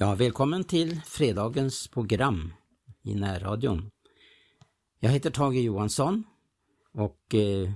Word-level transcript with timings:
Ja, 0.00 0.14
välkommen 0.14 0.64
till 0.64 1.00
fredagens 1.00 1.88
program 1.88 2.52
i 3.02 3.14
närradion. 3.14 3.90
Jag 5.00 5.10
heter 5.10 5.30
Tage 5.30 5.54
Johansson 5.54 6.24
och 6.92 7.34
eh, 7.34 7.70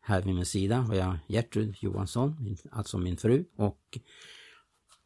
här 0.00 0.22
vid 0.22 0.34
min 0.34 0.46
sida 0.46 0.76
har 0.76 0.94
jag 0.94 1.18
Gertrud 1.26 1.76
Johansson, 1.80 2.56
alltså 2.70 2.98
min 2.98 3.16
fru. 3.16 3.44
Och 3.56 3.98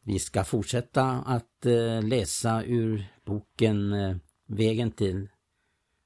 vi 0.04 0.18
ska 0.18 0.44
fortsätta 0.44 1.04
att 1.10 1.66
eh, 1.66 2.02
läsa 2.02 2.64
ur 2.64 3.04
boken 3.24 3.92
eh, 3.92 4.16
Vägen 4.46 4.90
till 4.90 5.28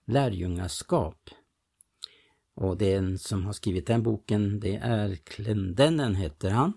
lärjungaskap. 0.07 1.31
Och 2.55 2.77
den 2.77 3.19
som 3.19 3.47
har 3.47 3.53
skrivit 3.53 3.87
den 3.87 4.03
boken 4.03 4.61
det 4.61 4.77
är 4.77 5.17
Klendennen 5.17 6.15
heter 6.15 6.51
han. 6.51 6.73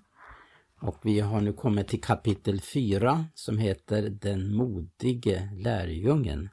Och 0.80 0.98
vi 1.02 1.20
har 1.20 1.42
nu 1.42 1.54
kommit 1.54 1.88
till 1.88 2.02
kapitel 2.02 2.62
4 2.62 3.26
som 3.34 3.58
heter 3.58 4.10
Den 4.10 4.56
modige 4.56 5.50
lärjungen. 5.54 6.50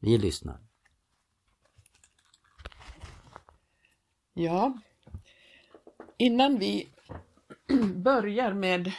Vi 0.00 0.18
lyssnar. 0.18 0.60
Ja, 4.34 4.78
innan 6.18 6.58
vi 6.58 6.88
börjar 7.94 8.52
med 8.52 8.92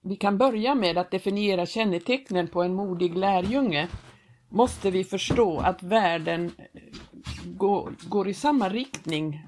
Vi 0.00 0.16
kan 0.16 0.38
börja 0.38 0.74
med 0.74 0.98
att 0.98 1.10
definiera 1.10 1.66
kännetecknen 1.66 2.48
på 2.48 2.62
en 2.62 2.74
modig 2.74 3.16
lärjunge 3.16 3.88
måste 4.48 4.90
vi 4.90 5.04
förstå 5.04 5.58
att 5.58 5.82
världen 5.82 6.52
går, 7.44 7.92
går 8.08 8.28
i 8.28 8.34
samma 8.34 8.68
riktning 8.68 9.47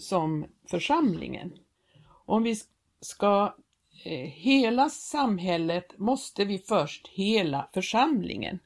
som 0.00 0.46
församlingen. 0.70 1.52
Om 2.26 2.42
vi 2.42 2.56
ska 3.00 3.54
eh, 4.04 4.28
hela 4.28 4.90
samhället 4.90 5.98
måste 5.98 6.44
vi 6.44 6.58
först 6.58 7.08
hela 7.08 7.68
församlingen. 7.74 8.58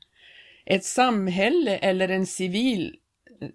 Ett 0.64 0.84
samhälle 0.84 1.76
eller 1.76 2.08
en 2.08 2.26
civil 2.26 2.96
eh, 3.40 3.48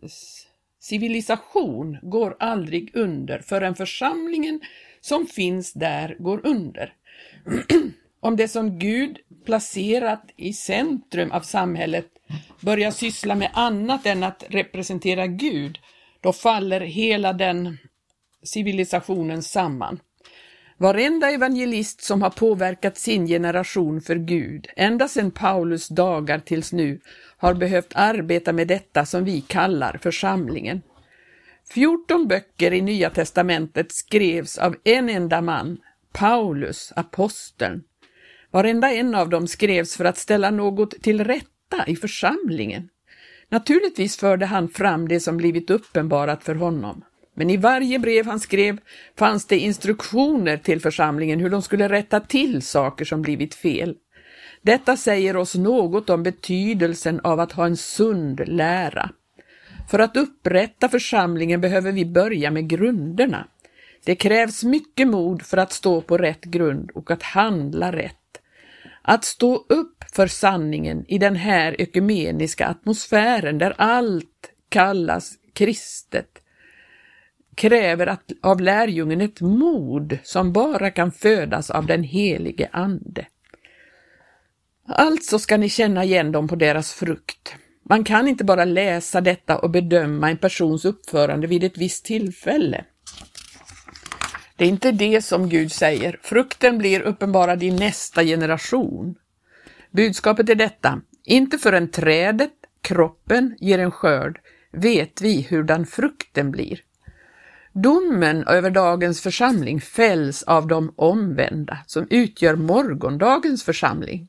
civilisation 0.80 1.98
går 2.02 2.36
aldrig 2.40 2.96
under 2.96 3.40
förrän 3.40 3.76
församlingen 3.76 4.62
som 5.02 5.26
finns 5.26 5.74
där 5.74 6.16
går 6.20 6.46
under. 6.46 6.94
Om 8.20 8.36
det 8.36 8.48
som 8.48 8.80
Gud 8.80 9.20
placerat 9.46 10.32
i 10.36 10.54
centrum 10.54 11.32
av 11.32 11.42
samhället 11.42 12.08
börjar 12.62 12.92
syssla 12.92 13.36
med 13.36 13.52
annat 13.54 14.06
än 14.06 14.24
att 14.24 14.44
representera 14.50 15.28
Gud, 15.28 15.80
då 16.22 16.34
faller 16.34 16.80
hela 16.80 17.34
den 17.34 17.78
civilisationen 18.44 19.44
samman. 19.44 20.00
Varenda 20.78 21.32
evangelist 21.32 22.02
som 22.02 22.22
har 22.22 22.30
påverkat 22.30 22.98
sin 22.98 23.28
generation 23.28 24.02
för 24.02 24.16
Gud, 24.16 24.68
ända 24.76 25.08
sedan 25.08 25.32
Paulus 25.32 25.88
dagar 25.88 26.40
tills 26.40 26.74
nu, 26.74 27.00
har 27.38 27.54
behövt 27.54 27.92
arbeta 27.96 28.54
med 28.54 28.68
detta 28.68 29.06
som 29.06 29.24
vi 29.24 29.42
kallar 29.42 30.00
församlingen. 30.02 30.82
14 31.74 32.28
böcker 32.28 32.74
i 32.74 32.82
Nya 32.82 33.10
testamentet 33.10 33.92
skrevs 33.92 34.58
av 34.58 34.76
en 34.84 35.10
enda 35.10 35.42
man, 35.42 35.78
Paulus, 36.14 36.94
aposteln. 36.96 37.84
Varenda 38.52 38.92
en 38.92 39.16
av 39.16 39.30
dem 39.30 39.48
skrevs 39.48 39.98
för 39.98 40.06
att 40.06 40.18
ställa 40.18 40.52
något 40.52 41.02
till 41.02 41.24
rätta 41.24 41.86
i 41.88 41.96
församlingen. 41.96 42.90
Naturligtvis 43.50 44.18
förde 44.18 44.46
han 44.46 44.70
fram 44.70 45.08
det 45.08 45.20
som 45.20 45.38
blivit 45.38 45.70
uppenbarat 45.70 46.44
för 46.44 46.56
honom. 46.56 47.04
Men 47.36 47.50
i 47.50 47.58
varje 47.58 48.00
brev 48.00 48.26
han 48.26 48.40
skrev 48.40 48.80
fanns 49.18 49.46
det 49.46 49.58
instruktioner 49.58 50.58
till 50.58 50.82
församlingen 50.82 51.40
hur 51.40 51.50
de 51.50 51.62
skulle 51.62 51.90
rätta 51.90 52.20
till 52.20 52.62
saker 52.62 53.06
som 53.06 53.22
blivit 53.22 53.56
fel. 53.56 53.96
Detta 54.62 54.98
säger 54.98 55.38
oss 55.38 55.56
något 55.56 56.10
om 56.10 56.24
betydelsen 56.24 57.20
av 57.24 57.40
att 57.40 57.52
ha 57.52 57.66
en 57.66 57.78
sund 57.78 58.42
lära. 58.48 59.10
För 59.90 60.00
att 60.00 60.18
upprätta 60.18 60.90
församlingen 60.90 61.62
behöver 61.62 61.92
vi 61.92 62.06
börja 62.06 62.52
med 62.52 62.70
grunderna. 62.70 63.48
Det 64.06 64.16
krävs 64.16 64.64
mycket 64.64 65.08
mod 65.08 65.42
för 65.42 65.58
att 65.58 65.74
stå 65.74 66.02
på 66.02 66.18
rätt 66.18 66.44
grund 66.44 66.92
och 66.94 67.12
att 67.12 67.24
handla 67.24 67.92
rätt. 67.92 68.16
Att 69.02 69.26
stå 69.26 69.56
upp 69.56 69.99
för 70.14 70.28
sanningen 70.28 71.06
i 71.08 71.18
den 71.18 71.36
här 71.36 71.82
ekumeniska 71.82 72.68
atmosfären 72.68 73.58
där 73.58 73.74
allt 73.78 74.52
kallas 74.70 75.34
kristet 75.54 76.42
kräver 77.60 78.08
att, 78.08 78.32
av 78.42 78.62
lärjungen 78.62 79.22
ett 79.22 79.42
mod 79.42 80.18
som 80.24 80.54
bara 80.54 80.92
kan 80.92 81.12
födas 81.12 81.70
av 81.70 81.86
den 81.86 82.04
helige 82.04 82.70
Ande. 82.72 83.26
Alltså 84.88 85.40
ska 85.40 85.58
ni 85.58 85.70
känna 85.70 86.04
igen 86.04 86.32
dem 86.32 86.48
på 86.48 86.56
deras 86.56 86.94
frukt. 86.94 87.56
Man 87.90 88.04
kan 88.04 88.28
inte 88.28 88.44
bara 88.44 88.66
läsa 88.66 89.22
detta 89.22 89.58
och 89.58 89.70
bedöma 89.70 90.30
en 90.30 90.38
persons 90.38 90.86
uppförande 90.86 91.48
vid 91.48 91.64
ett 91.64 91.78
visst 91.78 92.06
tillfälle. 92.06 92.86
Det 94.56 94.66
är 94.66 94.70
inte 94.70 94.92
det 94.92 95.22
som 95.22 95.50
Gud 95.50 95.72
säger. 95.72 96.20
Frukten 96.22 96.78
blir 96.78 97.02
uppenbarad 97.02 97.64
i 97.64 97.72
nästa 97.72 98.24
generation. 98.24 99.16
Budskapet 99.92 100.50
är 100.50 100.56
detta. 100.56 101.02
Inte 101.24 101.58
förrän 101.58 101.92
trädet, 101.92 102.54
kroppen, 102.82 103.56
ger 103.60 103.80
en 103.80 103.92
skörd 103.92 104.40
vet 104.72 105.22
vi 105.22 105.48
hurdan 105.50 105.86
frukten 105.86 106.52
blir. 106.52 106.80
Domen 107.74 108.44
över 108.48 108.70
dagens 108.70 109.22
församling 109.22 109.82
fälls 109.82 110.44
av 110.44 110.68
de 110.68 110.94
omvända 110.96 111.78
som 111.88 112.08
utgör 112.10 112.56
morgondagens 112.56 113.64
församling. 113.64 114.28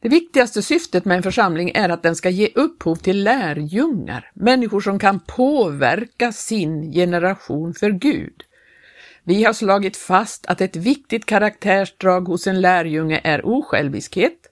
Det 0.00 0.08
viktigaste 0.08 0.62
syftet 0.62 1.04
med 1.04 1.16
en 1.16 1.22
församling 1.22 1.70
är 1.74 1.88
att 1.88 2.02
den 2.02 2.16
ska 2.16 2.30
ge 2.30 2.48
upphov 2.54 2.96
till 2.96 3.24
lärjungar, 3.24 4.30
människor 4.34 4.80
som 4.80 4.98
kan 4.98 5.20
påverka 5.20 6.32
sin 6.32 6.92
generation 6.92 7.74
för 7.74 7.90
Gud. 7.90 8.42
Vi 9.28 9.44
har 9.44 9.52
slagit 9.52 9.96
fast 9.96 10.46
att 10.46 10.60
ett 10.60 10.76
viktigt 10.76 11.26
karaktärsdrag 11.26 12.20
hos 12.20 12.46
en 12.46 12.60
lärjunge 12.60 13.20
är 13.24 13.46
osjälviskhet. 13.46 14.46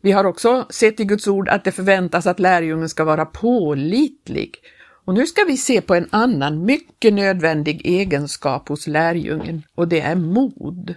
Vi 0.00 0.12
har 0.12 0.24
också 0.24 0.66
sett 0.70 1.00
i 1.00 1.04
Guds 1.04 1.28
ord 1.28 1.48
att 1.48 1.64
det 1.64 1.72
förväntas 1.72 2.26
att 2.26 2.40
lärjungen 2.40 2.88
ska 2.88 3.04
vara 3.04 3.26
pålitlig. 3.26 4.56
Och 5.04 5.14
nu 5.14 5.26
ska 5.26 5.44
vi 5.44 5.56
se 5.56 5.80
på 5.80 5.94
en 5.94 6.08
annan 6.10 6.64
mycket 6.64 7.12
nödvändig 7.12 7.86
egenskap 7.86 8.68
hos 8.68 8.86
lärjungen 8.86 9.62
och 9.74 9.88
det 9.88 10.00
är 10.00 10.16
mod. 10.16 10.94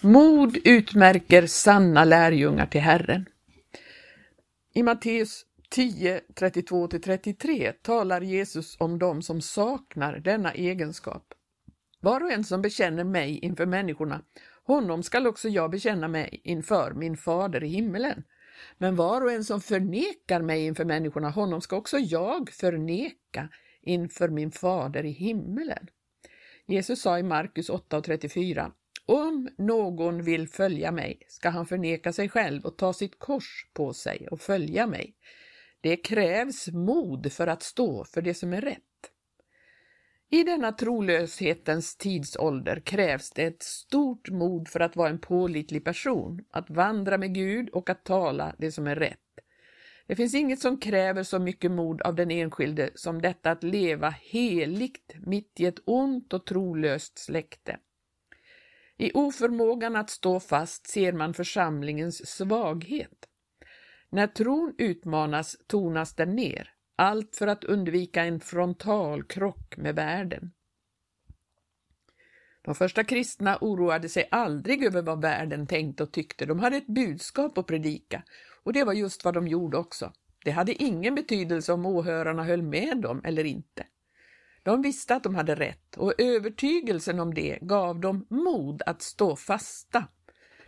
Mod 0.00 0.58
utmärker 0.64 1.46
sanna 1.46 2.04
lärjungar 2.04 2.66
till 2.66 2.80
Herren. 2.80 3.26
I 4.74 4.82
Matteus 4.82 5.44
10, 5.70 6.20
32-33 6.34 7.72
talar 7.82 8.20
Jesus 8.20 8.76
om 8.78 8.98
dem 8.98 9.22
som 9.22 9.40
saknar 9.40 10.18
denna 10.18 10.52
egenskap. 10.52 11.34
Var 12.00 12.20
och 12.20 12.32
en 12.32 12.44
som 12.44 12.62
bekänner 12.62 13.04
mig 13.04 13.38
inför 13.38 13.66
människorna, 13.66 14.22
honom 14.64 15.02
skall 15.02 15.26
också 15.26 15.48
jag 15.48 15.70
bekänna 15.70 16.08
mig 16.08 16.40
inför 16.44 16.92
min 16.92 17.16
fader 17.16 17.64
i 17.64 17.68
himmelen. 17.68 18.24
Men 18.78 18.96
var 18.96 19.20
och 19.20 19.32
en 19.32 19.44
som 19.44 19.60
förnekar 19.60 20.42
mig 20.42 20.66
inför 20.66 20.84
människorna, 20.84 21.30
honom 21.30 21.60
ska 21.60 21.76
också 21.76 21.98
jag 21.98 22.50
förneka 22.50 23.48
inför 23.82 24.28
min 24.28 24.50
fader 24.50 25.04
i 25.04 25.10
himmelen. 25.10 25.86
Jesus 26.66 27.02
sa 27.02 27.18
i 27.18 27.22
Markus 27.22 27.70
8.34 27.70 28.72
om 29.06 29.48
någon 29.58 30.22
vill 30.22 30.48
följa 30.48 30.92
mig 30.92 31.18
ska 31.28 31.48
han 31.48 31.66
förneka 31.66 32.12
sig 32.12 32.28
själv 32.28 32.64
och 32.64 32.76
ta 32.76 32.92
sitt 32.92 33.18
kors 33.18 33.70
på 33.72 33.92
sig 33.92 34.28
och 34.30 34.40
följa 34.40 34.86
mig. 34.86 35.14
Det 35.80 35.96
krävs 35.96 36.68
mod 36.68 37.32
för 37.32 37.46
att 37.46 37.62
stå 37.62 38.04
för 38.04 38.22
det 38.22 38.34
som 38.34 38.52
är 38.52 38.60
rätt. 38.60 38.87
I 40.30 40.44
denna 40.44 40.72
trolöshetens 40.72 41.96
tidsålder 41.96 42.80
krävs 42.80 43.30
det 43.30 43.44
ett 43.44 43.62
stort 43.62 44.30
mod 44.30 44.68
för 44.68 44.80
att 44.80 44.96
vara 44.96 45.08
en 45.08 45.18
pålitlig 45.18 45.84
person, 45.84 46.44
att 46.50 46.70
vandra 46.70 47.18
med 47.18 47.34
Gud 47.34 47.68
och 47.68 47.90
att 47.90 48.04
tala 48.04 48.54
det 48.58 48.72
som 48.72 48.86
är 48.86 48.96
rätt. 48.96 49.18
Det 50.06 50.16
finns 50.16 50.34
inget 50.34 50.60
som 50.60 50.80
kräver 50.80 51.22
så 51.22 51.38
mycket 51.38 51.70
mod 51.70 52.02
av 52.02 52.14
den 52.14 52.30
enskilde 52.30 52.90
som 52.94 53.22
detta 53.22 53.50
att 53.50 53.62
leva 53.62 54.10
heligt 54.10 55.14
mitt 55.26 55.60
i 55.60 55.66
ett 55.66 55.78
ont 55.84 56.32
och 56.32 56.46
trolöst 56.46 57.18
släkte. 57.18 57.78
I 58.96 59.12
oförmågan 59.14 59.96
att 59.96 60.10
stå 60.10 60.40
fast 60.40 60.86
ser 60.86 61.12
man 61.12 61.34
församlingens 61.34 62.26
svaghet. 62.26 63.28
När 64.10 64.26
tron 64.26 64.74
utmanas 64.78 65.56
tonas 65.66 66.14
den 66.14 66.36
ner, 66.36 66.72
allt 66.98 67.36
för 67.36 67.46
att 67.46 67.64
undvika 67.64 68.24
en 68.24 68.40
frontal 68.40 69.22
krock 69.24 69.76
med 69.76 69.94
världen. 69.94 70.52
De 72.62 72.74
första 72.74 73.04
kristna 73.04 73.58
oroade 73.60 74.08
sig 74.08 74.28
aldrig 74.30 74.84
över 74.84 75.02
vad 75.02 75.22
världen 75.22 75.66
tänkte 75.66 76.02
och 76.02 76.12
tyckte. 76.12 76.46
De 76.46 76.58
hade 76.58 76.76
ett 76.76 76.86
budskap 76.86 77.58
att 77.58 77.66
predika 77.66 78.22
och 78.62 78.72
det 78.72 78.84
var 78.84 78.92
just 78.92 79.24
vad 79.24 79.34
de 79.34 79.48
gjorde 79.48 79.76
också. 79.76 80.12
Det 80.44 80.50
hade 80.50 80.82
ingen 80.82 81.14
betydelse 81.14 81.72
om 81.72 81.86
åhörarna 81.86 82.44
höll 82.44 82.62
med 82.62 83.00
dem 83.00 83.20
eller 83.24 83.44
inte. 83.44 83.86
De 84.62 84.82
visste 84.82 85.14
att 85.14 85.22
de 85.22 85.34
hade 85.34 85.54
rätt 85.54 85.96
och 85.96 86.20
övertygelsen 86.20 87.20
om 87.20 87.34
det 87.34 87.58
gav 87.62 88.00
dem 88.00 88.26
mod 88.30 88.82
att 88.86 89.02
stå 89.02 89.36
fasta. 89.36 90.04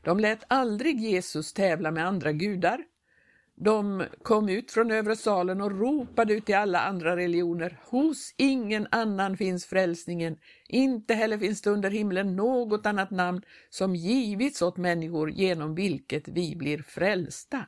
De 0.03 0.21
lät 0.21 0.45
aldrig 0.49 1.01
Jesus 1.01 1.53
tävla 1.53 1.91
med 1.91 2.07
andra 2.07 2.33
gudar. 2.33 2.85
De 3.63 4.05
kom 4.23 4.49
ut 4.49 4.71
från 4.71 4.91
övre 4.91 5.17
salen 5.17 5.61
och 5.61 5.79
ropade 5.79 6.33
ut 6.33 6.47
till 6.47 6.55
alla 6.55 6.81
andra 6.81 7.17
religioner. 7.17 7.79
Hos 7.85 8.35
ingen 8.37 8.87
annan 8.91 9.37
finns 9.37 9.67
frälsningen, 9.67 10.37
inte 10.69 11.15
heller 11.15 11.39
finns 11.39 11.63
det 11.63 11.71
under 11.71 11.91
himlen 11.91 12.37
något 12.37 12.87
annat 12.87 13.11
namn 13.11 13.43
som 13.71 13.95
givits 13.95 14.63
åt 14.63 14.77
människor 14.77 15.31
genom 15.31 15.75
vilket 15.75 16.29
vi 16.29 16.57
blir 16.57 16.83
frälsta. 16.83 17.67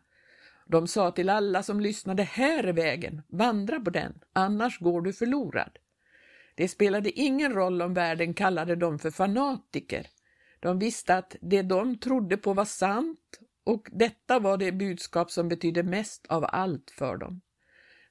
De 0.67 0.87
sa 0.87 1.11
till 1.11 1.29
alla 1.29 1.63
som 1.63 1.81
lyssnade, 1.81 2.23
här 2.23 2.65
är 2.65 2.73
vägen, 2.73 3.23
vandra 3.29 3.81
på 3.81 3.91
den, 3.91 4.19
annars 4.33 4.79
går 4.79 5.01
du 5.01 5.13
förlorad. 5.13 5.79
Det 6.55 6.69
spelade 6.69 7.21
ingen 7.21 7.53
roll 7.53 7.83
om 7.83 7.95
världen 7.95 8.35
kallade 8.35 8.77
dem 8.77 8.99
för 8.99 9.11
fanatiker. 9.11 10.07
De 10.61 10.79
visste 10.79 11.17
att 11.17 11.37
det 11.41 11.63
de 11.63 11.99
trodde 11.99 12.37
på 12.37 12.55
var 12.55 12.65
sant 12.65 13.39
och 13.65 13.89
detta 13.93 14.39
var 14.39 14.57
det 14.57 14.73
budskap 14.73 15.31
som 15.31 15.49
betydde 15.49 15.83
mest 15.83 16.27
av 16.27 16.45
allt 16.49 16.91
för 16.91 17.17
dem. 17.17 17.41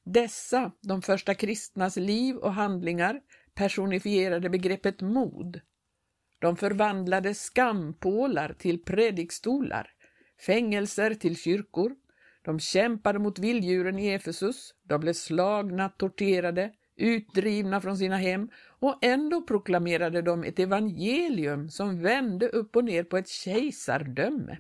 Dessa, 0.04 0.72
de 0.82 1.02
första 1.02 1.34
kristnas 1.34 1.96
liv 1.96 2.36
och 2.36 2.54
handlingar, 2.54 3.22
personifierade 3.54 4.50
begreppet 4.50 5.02
mod. 5.02 5.62
De 6.40 6.58
förvandlade 6.58 7.34
skampålar 7.34 8.54
till 8.54 8.84
predikstolar, 8.84 9.88
fängelser 10.46 11.14
till 11.14 11.38
kyrkor, 11.38 11.96
de 12.42 12.60
kämpade 12.60 13.20
mot 13.20 13.40
vilddjuren 13.40 14.00
i 14.00 14.08
Efesus, 14.08 14.74
de 14.84 15.02
blev 15.02 15.14
slagna, 15.14 15.90
torterade, 15.90 16.74
utdrivna 16.96 17.82
från 17.82 17.98
sina 17.98 18.18
hem 18.18 18.50
och 18.80 19.00
ändå 19.02 19.42
proklamerade 19.42 20.22
de 20.22 20.44
ett 20.44 20.60
evangelium 20.60 21.70
som 21.70 22.02
vände 22.02 22.48
upp 22.48 22.76
och 22.76 22.84
ner 22.84 23.04
på 23.04 23.18
ett 23.18 23.28
kejsardöme. 23.28 24.58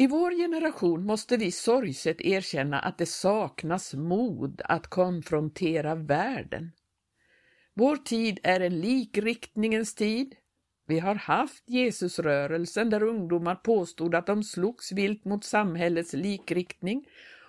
I 0.00 0.06
vår 0.06 0.30
generation 0.30 1.06
måste 1.06 1.36
vi 1.36 1.52
sorgset 1.52 2.20
erkänna 2.20 2.80
att 2.80 2.98
det 2.98 3.06
saknas 3.06 3.94
mod 3.94 4.62
att 4.64 4.86
konfrontera 4.86 5.94
världen. 5.94 6.72
Vår 7.74 7.96
tid 7.96 8.40
är 8.42 8.60
en 8.60 8.80
likriktningens 8.80 9.94
tid. 9.94 10.34
Vi 10.86 10.98
har 10.98 11.14
haft 11.14 11.64
Jesusrörelsen 11.66 12.90
där 12.90 13.02
ungdomar 13.02 13.54
påstod 13.54 14.14
att 14.14 14.26
de 14.26 14.44
slogs 14.44 14.92
vilt 14.92 15.24
mot 15.24 15.44
samhällets 15.44 16.12
likriktning 16.12 17.04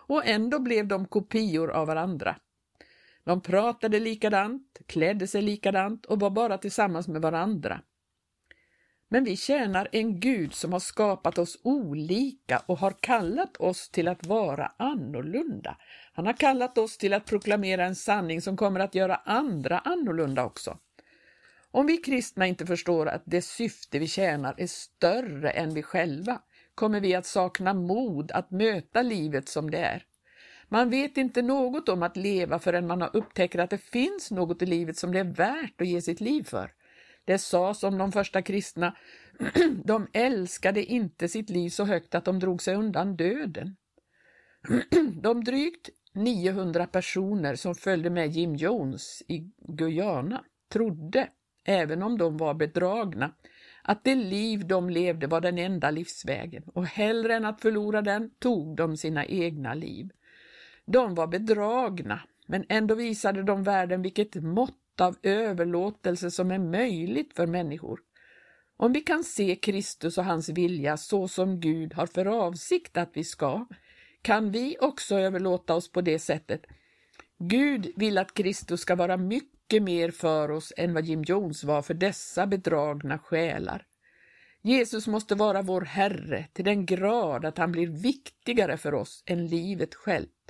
och 0.08 0.26
ändå 0.26 0.60
blev 0.60 0.88
de 0.88 1.06
kopior 1.06 1.72
av 1.72 1.88
varandra. 1.88 2.36
De 3.24 3.42
pratade 3.42 4.00
likadant, 4.00 4.80
klädde 4.86 5.28
sig 5.28 5.42
likadant 5.42 6.06
och 6.06 6.20
var 6.20 6.30
bara 6.30 6.58
tillsammans 6.58 7.08
med 7.08 7.22
varandra. 7.22 7.82
Men 9.14 9.24
vi 9.24 9.38
tjänar 9.38 9.88
en 9.92 10.20
Gud 10.20 10.54
som 10.54 10.74
har 10.74 10.80
skapat 10.80 11.38
oss 11.38 11.58
olika 11.64 12.62
och 12.66 12.78
har 12.78 12.92
kallat 13.00 13.58
oss 13.58 13.90
till 13.90 14.08
att 14.08 14.26
vara 14.26 14.72
annorlunda. 14.78 15.78
Han 16.14 16.26
har 16.26 16.34
kallat 16.34 16.78
oss 16.78 16.98
till 16.98 17.14
att 17.14 17.26
proklamera 17.26 17.86
en 17.86 17.96
sanning 17.96 18.42
som 18.42 18.58
kommer 18.58 18.80
att 18.80 18.96
göra 18.96 19.16
andra 19.16 19.80
annorlunda 19.80 20.46
också. 20.46 20.78
Om 21.72 21.86
vi 21.86 21.98
kristna 21.98 22.48
inte 22.48 22.66
förstår 22.66 23.08
att 23.08 23.24
det 23.26 23.42
syfte 23.42 24.00
vi 24.00 24.08
tjänar 24.08 24.56
är 24.58 24.68
större 24.68 25.50
än 25.50 25.74
vi 25.74 25.84
själva, 25.84 26.42
kommer 26.76 27.00
vi 27.00 27.16
att 27.16 27.26
sakna 27.26 27.74
mod 27.74 28.32
att 28.32 28.52
möta 28.52 29.02
livet 29.02 29.50
som 29.50 29.72
det 29.72 29.78
är. 29.78 30.04
Man 30.70 30.90
vet 30.90 31.18
inte 31.18 31.42
något 31.42 31.90
om 31.90 32.04
att 32.04 32.18
leva 32.18 32.60
förrän 32.60 32.88
man 32.88 33.02
har 33.02 33.16
upptäckt 33.16 33.56
att 33.56 33.70
det 33.70 33.78
finns 33.78 34.32
något 34.32 34.62
i 34.62 34.66
livet 34.66 34.98
som 34.98 35.12
det 35.12 35.20
är 35.20 35.24
värt 35.24 35.82
att 35.82 35.88
ge 35.88 36.02
sitt 36.02 36.22
liv 36.22 36.44
för. 36.44 36.72
Det 37.26 37.38
sades 37.38 37.84
om 37.84 37.98
de 37.98 38.12
första 38.12 38.42
kristna, 38.42 38.96
de 39.86 40.08
älskade 40.14 40.84
inte 40.84 41.28
sitt 41.28 41.50
liv 41.50 41.70
så 41.70 41.84
högt 41.84 42.16
att 42.16 42.26
de 42.26 42.40
drog 42.40 42.62
sig 42.62 42.76
undan 42.76 43.16
döden. 43.16 43.76
De 45.22 45.44
drygt 45.44 45.90
900 46.14 46.88
personer 46.88 47.56
som 47.56 47.76
följde 47.76 48.10
med 48.10 48.32
Jim 48.32 48.56
Jones 48.56 49.24
i 49.28 49.52
Guyana 49.68 50.44
trodde, 50.70 51.30
även 51.66 52.04
om 52.04 52.18
de 52.18 52.38
var 52.38 52.54
bedragna, 52.54 53.32
att 53.84 54.04
det 54.04 54.16
liv 54.16 54.68
de 54.68 54.90
levde 54.90 55.28
var 55.28 55.42
den 55.42 55.58
enda 55.58 55.92
livsvägen 55.92 56.64
och 56.74 56.86
hellre 56.86 57.36
än 57.36 57.46
att 57.46 57.62
förlora 57.62 58.02
den 58.02 58.32
tog 58.40 58.76
de 58.76 58.98
sina 58.98 59.26
egna 59.26 59.74
liv. 59.74 60.10
De 60.86 61.16
var 61.16 61.28
bedragna, 61.28 62.20
men 62.48 62.66
ändå 62.70 62.96
visade 62.96 63.44
de 63.44 63.64
världen 63.64 64.02
vilket 64.02 64.36
mått 64.36 64.81
av 65.00 65.16
överlåtelse 65.24 66.32
som 66.32 66.52
är 66.52 66.60
möjligt 66.60 67.34
för 67.36 67.48
människor. 67.48 68.00
Om 68.78 68.94
vi 68.94 69.02
kan 69.02 69.24
se 69.24 69.56
Kristus 69.56 70.18
och 70.18 70.26
hans 70.26 70.50
vilja 70.50 70.98
så 70.98 71.28
som 71.28 71.60
Gud 71.60 71.94
har 71.94 72.06
för 72.06 72.26
avsikt 72.26 72.98
att 72.98 73.10
vi 73.14 73.24
ska, 73.24 73.66
kan 74.22 74.52
vi 74.52 74.78
också 74.82 75.16
överlåta 75.16 75.76
oss 75.76 75.92
på 75.92 76.02
det 76.02 76.20
sättet. 76.20 76.62
Gud 77.38 77.92
vill 77.96 78.18
att 78.18 78.34
Kristus 78.34 78.82
ska 78.82 78.96
vara 78.96 79.18
mycket 79.18 79.84
mer 79.84 80.12
för 80.12 80.52
oss 80.52 80.74
än 80.78 80.94
vad 80.94 81.06
Jim 81.06 81.24
Jones 81.24 81.64
var 81.64 81.82
för 81.82 81.94
dessa 81.94 82.48
bedragna 82.48 83.20
själar. 83.20 83.86
Jesus 84.62 85.08
måste 85.08 85.36
vara 85.36 85.62
vår 85.62 85.82
Herre 85.82 86.46
till 86.54 86.66
den 86.66 86.86
grad 86.86 87.46
att 87.46 87.58
han 87.58 87.72
blir 87.72 87.88
viktigare 87.88 88.78
för 88.78 88.94
oss 88.94 89.24
än 89.26 89.48
livet 89.48 89.96
självt. 89.96 90.41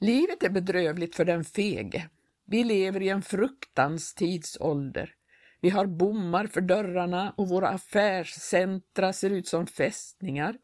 Livet 0.00 0.42
är 0.42 0.50
bedrövligt 0.50 1.16
för 1.16 1.24
den 1.24 1.44
fege. 1.44 2.08
Vi 2.46 2.64
lever 2.64 3.02
i 3.02 3.08
en 3.08 3.22
fruktans 3.22 4.14
tidsålder. 4.14 5.14
Vi 5.60 5.70
har 5.70 5.86
bommar 5.86 6.46
för 6.46 6.60
dörrarna 6.60 7.34
och 7.36 7.48
våra 7.48 7.68
affärscentra 7.68 9.12
ser 9.12 9.30
ut 9.30 9.48
som 9.48 9.66
fästningar. 9.66 10.56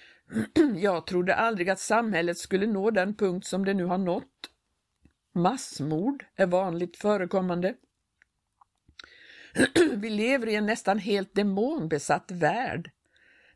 Jag 0.76 1.06
trodde 1.06 1.34
aldrig 1.34 1.70
att 1.70 1.78
samhället 1.78 2.38
skulle 2.38 2.66
nå 2.66 2.90
den 2.90 3.14
punkt 3.16 3.46
som 3.46 3.64
det 3.64 3.74
nu 3.74 3.84
har 3.84 3.98
nått. 3.98 4.50
Massmord 5.34 6.24
är 6.36 6.46
vanligt 6.46 6.96
förekommande. 6.96 7.74
Vi 9.96 10.10
lever 10.10 10.48
i 10.48 10.54
en 10.54 10.66
nästan 10.66 10.98
helt 10.98 11.34
demonbesatt 11.34 12.30
värld. 12.30 12.90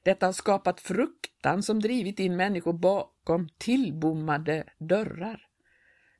Detta 0.06 0.26
har 0.26 0.32
skapat 0.32 0.80
fruktan 0.80 1.62
som 1.62 1.80
drivit 1.80 2.20
in 2.20 2.36
människor 2.36 2.72
bakom 2.72 3.48
tillbommade 3.58 4.64
dörrar. 4.78 5.46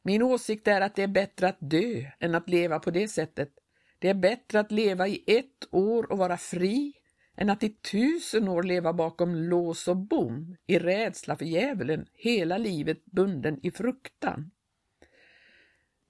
Min 0.03 0.23
åsikt 0.23 0.69
är 0.69 0.81
att 0.81 0.95
det 0.95 1.03
är 1.03 1.09
bättre 1.09 1.49
att 1.49 1.57
dö 1.61 2.05
än 2.21 2.35
att 2.35 2.49
leva 2.49 2.79
på 2.79 2.91
det 2.91 3.09
sättet. 3.09 3.53
Det 3.99 4.09
är 4.09 4.15
bättre 4.15 4.61
att 4.61 4.73
leva 4.73 5.09
i 5.09 5.25
ett 5.27 5.69
år 5.71 6.13
och 6.13 6.19
vara 6.19 6.37
fri 6.37 6.93
än 7.37 7.51
att 7.51 7.63
i 7.63 7.69
tusen 7.69 8.49
år 8.49 8.63
leva 8.63 8.93
bakom 8.93 9.35
lås 9.35 9.89
och 9.89 9.97
bom 9.97 10.57
i 10.67 10.79
rädsla 10.79 11.37
för 11.37 11.45
djävulen, 11.45 12.07
hela 12.13 12.59
livet 12.59 13.05
bunden 13.05 13.61
i 13.63 13.71
fruktan. 13.71 14.51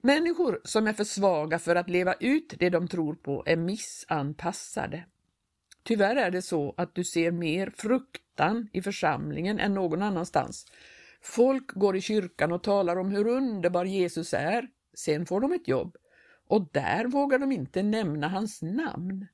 Människor 0.01 0.61
som 0.63 0.87
är 0.87 0.93
för 0.93 1.03
svaga 1.03 1.59
för 1.59 1.75
att 1.75 1.89
leva 1.89 2.13
ut 2.13 2.53
det 2.59 2.69
de 2.69 2.87
tror 2.87 3.15
på 3.15 3.43
är 3.45 3.55
missanpassade. 3.55 5.05
Tyvärr 5.87 6.15
är 6.15 6.31
det 6.31 6.41
så 6.41 6.73
att 6.77 6.95
du 6.95 7.03
ser 7.03 7.31
mer 7.31 7.69
fruktan 7.77 8.69
i 8.73 8.81
församlingen 8.81 9.59
än 9.59 9.73
någon 9.73 10.01
annanstans. 10.01 10.65
Folk 11.21 11.71
går 11.71 11.95
i 11.95 12.01
kyrkan 12.01 12.51
och 12.51 12.63
talar 12.63 12.95
om 12.95 13.11
hur 13.11 13.27
underbar 13.27 13.85
Jesus 13.85 14.33
är. 14.33 14.67
Sen 14.93 15.25
får 15.25 15.41
de 15.41 15.53
ett 15.53 15.67
jobb 15.67 15.97
och 16.47 16.69
där 16.71 17.05
vågar 17.05 17.39
de 17.39 17.51
inte 17.51 17.83
nämna 17.83 18.27
hans 18.27 18.61
namn. 18.61 19.27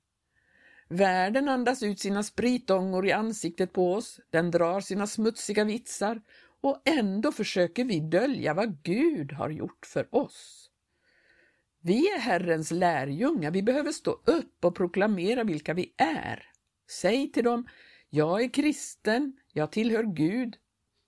Världen 0.87 1.49
andas 1.49 1.83
ut 1.83 1.99
sina 1.99 2.23
spritångor 2.23 3.05
i 3.05 3.11
ansiktet 3.11 3.73
på 3.73 3.93
oss, 3.93 4.19
den 4.29 4.51
drar 4.51 4.79
sina 4.79 5.07
smutsiga 5.07 5.63
vitsar 5.63 6.21
och 6.61 6.81
ändå 6.85 7.31
försöker 7.31 7.83
vi 7.83 7.99
dölja 7.99 8.53
vad 8.53 8.83
Gud 8.83 9.31
har 9.31 9.49
gjort 9.49 9.85
för 9.85 10.15
oss. 10.15 10.62
Vi 11.85 12.09
är 12.09 12.19
Herrens 12.19 12.71
lärjungar, 12.71 13.51
vi 13.51 13.63
behöver 13.63 13.91
stå 13.91 14.11
upp 14.11 14.65
och 14.65 14.75
proklamera 14.75 15.43
vilka 15.43 15.73
vi 15.73 15.93
är. 15.97 16.45
Säg 16.89 17.31
till 17.31 17.43
dem, 17.43 17.67
jag 18.09 18.43
är 18.43 18.49
kristen, 18.49 19.37
jag 19.53 19.71
tillhör 19.71 20.03
Gud. 20.03 20.55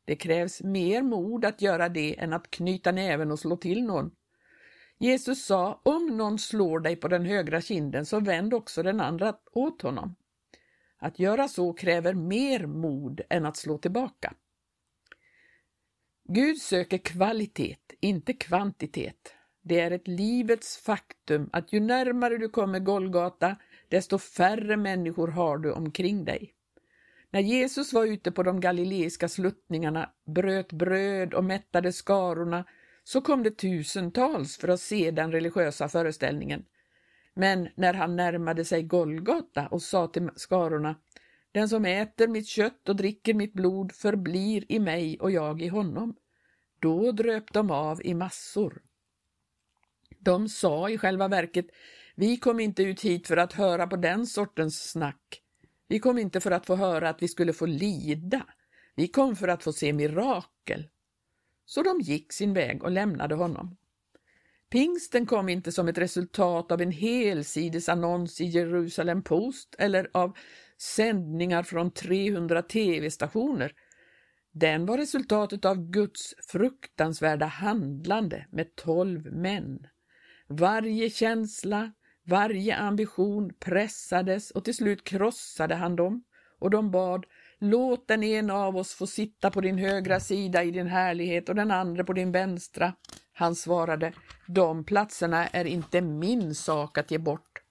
Det 0.05 0.15
krävs 0.15 0.61
mer 0.61 1.01
mod 1.01 1.45
att 1.45 1.61
göra 1.61 1.89
det 1.89 2.19
än 2.19 2.33
att 2.33 2.51
knyta 2.51 2.91
näven 2.91 3.31
och 3.31 3.39
slå 3.39 3.57
till 3.57 3.83
någon. 3.83 4.11
Jesus 4.97 5.45
sa, 5.45 5.81
om 5.83 6.17
någon 6.17 6.39
slår 6.39 6.79
dig 6.79 6.95
på 6.95 7.07
den 7.07 7.25
högra 7.25 7.61
kinden 7.61 8.05
så 8.05 8.19
vänd 8.19 8.53
också 8.53 8.83
den 8.83 9.01
andra 9.01 9.35
åt 9.51 9.81
honom. 9.81 10.15
Att 10.97 11.19
göra 11.19 11.47
så 11.47 11.73
kräver 11.73 12.13
mer 12.13 12.65
mod 12.65 13.21
än 13.29 13.45
att 13.45 13.57
slå 13.57 13.77
tillbaka. 13.77 14.33
Gud 16.23 16.57
söker 16.57 16.97
kvalitet, 16.97 17.77
inte 17.99 18.33
kvantitet. 18.33 19.35
Det 19.67 19.79
är 19.79 19.91
ett 19.91 20.07
livets 20.07 20.77
faktum 20.77 21.49
att 21.53 21.73
ju 21.73 21.79
närmare 21.79 22.37
du 22.37 22.49
kommer 22.49 22.79
Golgata, 22.79 23.55
desto 23.87 24.17
färre 24.17 24.77
människor 24.77 25.27
har 25.27 25.57
du 25.57 25.71
omkring 25.71 26.25
dig. 26.25 26.53
När 27.31 27.39
Jesus 27.39 27.93
var 27.93 28.05
ute 28.05 28.31
på 28.31 28.43
de 28.43 28.59
galileiska 28.59 29.29
sluttningarna, 29.29 30.09
bröt 30.25 30.71
bröd 30.71 31.33
och 31.33 31.43
mättade 31.43 31.91
skarorna, 31.91 32.65
så 33.03 33.21
kom 33.21 33.43
det 33.43 33.51
tusentals 33.51 34.57
för 34.57 34.67
att 34.67 34.79
se 34.79 35.11
den 35.11 35.31
religiösa 35.31 35.89
föreställningen. 35.89 36.65
Men 37.33 37.69
när 37.75 37.93
han 37.93 38.15
närmade 38.15 38.65
sig 38.65 38.83
Golgata 38.83 39.67
och 39.67 39.81
sa 39.81 40.07
till 40.07 40.29
skarorna 40.35 40.95
Den 41.51 41.69
som 41.69 41.85
äter 41.85 42.27
mitt 42.27 42.47
kött 42.47 42.89
och 42.89 42.95
dricker 42.95 43.33
mitt 43.33 43.53
blod 43.53 43.91
förblir 43.91 44.71
i 44.71 44.79
mig 44.79 45.19
och 45.19 45.31
jag 45.31 45.61
i 45.61 45.67
honom. 45.67 46.15
Då 46.79 47.11
dröp 47.11 47.53
de 47.53 47.71
av 47.71 48.01
i 48.03 48.13
massor. 48.13 48.81
De 50.25 50.49
sa 50.49 50.89
i 50.89 50.97
själva 50.97 51.27
verket 51.27 51.65
Vi 52.15 52.37
kom 52.37 52.59
inte 52.59 52.83
ut 52.83 53.01
hit 53.01 53.27
för 53.27 53.37
att 53.37 53.53
höra 53.53 53.87
på 53.87 53.95
den 53.95 54.27
sortens 54.27 54.91
snack. 54.91 55.41
Vi 55.87 55.99
kom 55.99 56.17
inte 56.17 56.39
för 56.39 56.51
att 56.51 56.65
få 56.65 56.75
höra 56.75 57.09
att 57.09 57.21
vi 57.21 57.27
skulle 57.27 57.53
få 57.53 57.65
lida. 57.65 58.45
Vi 58.95 59.07
kom 59.07 59.35
för 59.35 59.47
att 59.47 59.63
få 59.63 59.73
se 59.73 59.93
mirakel. 59.93 60.87
Så 61.65 61.83
de 61.83 61.99
gick 62.01 62.33
sin 62.33 62.53
väg 62.53 62.83
och 62.83 62.91
lämnade 62.91 63.35
honom. 63.35 63.77
Pingsten 64.69 65.25
kom 65.25 65.49
inte 65.49 65.71
som 65.71 65.87
ett 65.87 65.97
resultat 65.97 66.71
av 66.71 66.81
en 66.81 66.91
helsidesannons 66.91 68.41
i 68.41 68.45
Jerusalem 68.45 69.23
Post 69.23 69.75
eller 69.79 70.09
av 70.13 70.37
sändningar 70.77 71.63
från 71.63 71.91
300 71.91 72.61
tv-stationer. 72.61 73.73
Den 74.51 74.85
var 74.85 74.97
resultatet 74.97 75.65
av 75.65 75.89
Guds 75.89 76.35
fruktansvärda 76.47 77.45
handlande 77.45 78.47
med 78.51 78.75
tolv 78.75 79.33
män. 79.33 79.87
Varje 80.47 81.09
känsla, 81.09 81.91
varje 82.23 82.75
ambition 82.75 83.53
pressades 83.59 84.51
och 84.51 84.65
till 84.65 84.75
slut 84.75 85.03
krossade 85.03 85.75
han 85.75 85.95
dem 85.95 86.23
och 86.59 86.69
de 86.69 86.91
bad 86.91 87.25
Låt 87.59 88.07
den 88.07 88.23
ena 88.23 88.53
av 88.53 88.77
oss 88.77 88.93
få 88.93 89.07
sitta 89.07 89.51
på 89.51 89.61
din 89.61 89.77
högra 89.77 90.19
sida 90.19 90.63
i 90.63 90.71
din 90.71 90.87
härlighet 90.87 91.49
och 91.49 91.55
den 91.55 91.71
andra 91.71 92.03
på 92.03 92.13
din 92.13 92.31
vänstra. 92.31 92.93
Han 93.33 93.55
svarade, 93.55 94.13
de 94.47 94.83
platserna 94.83 95.47
är 95.47 95.65
inte 95.65 96.01
min 96.01 96.55
sak 96.55 96.97
att 96.97 97.11
ge 97.11 97.17
bort. 97.17 97.61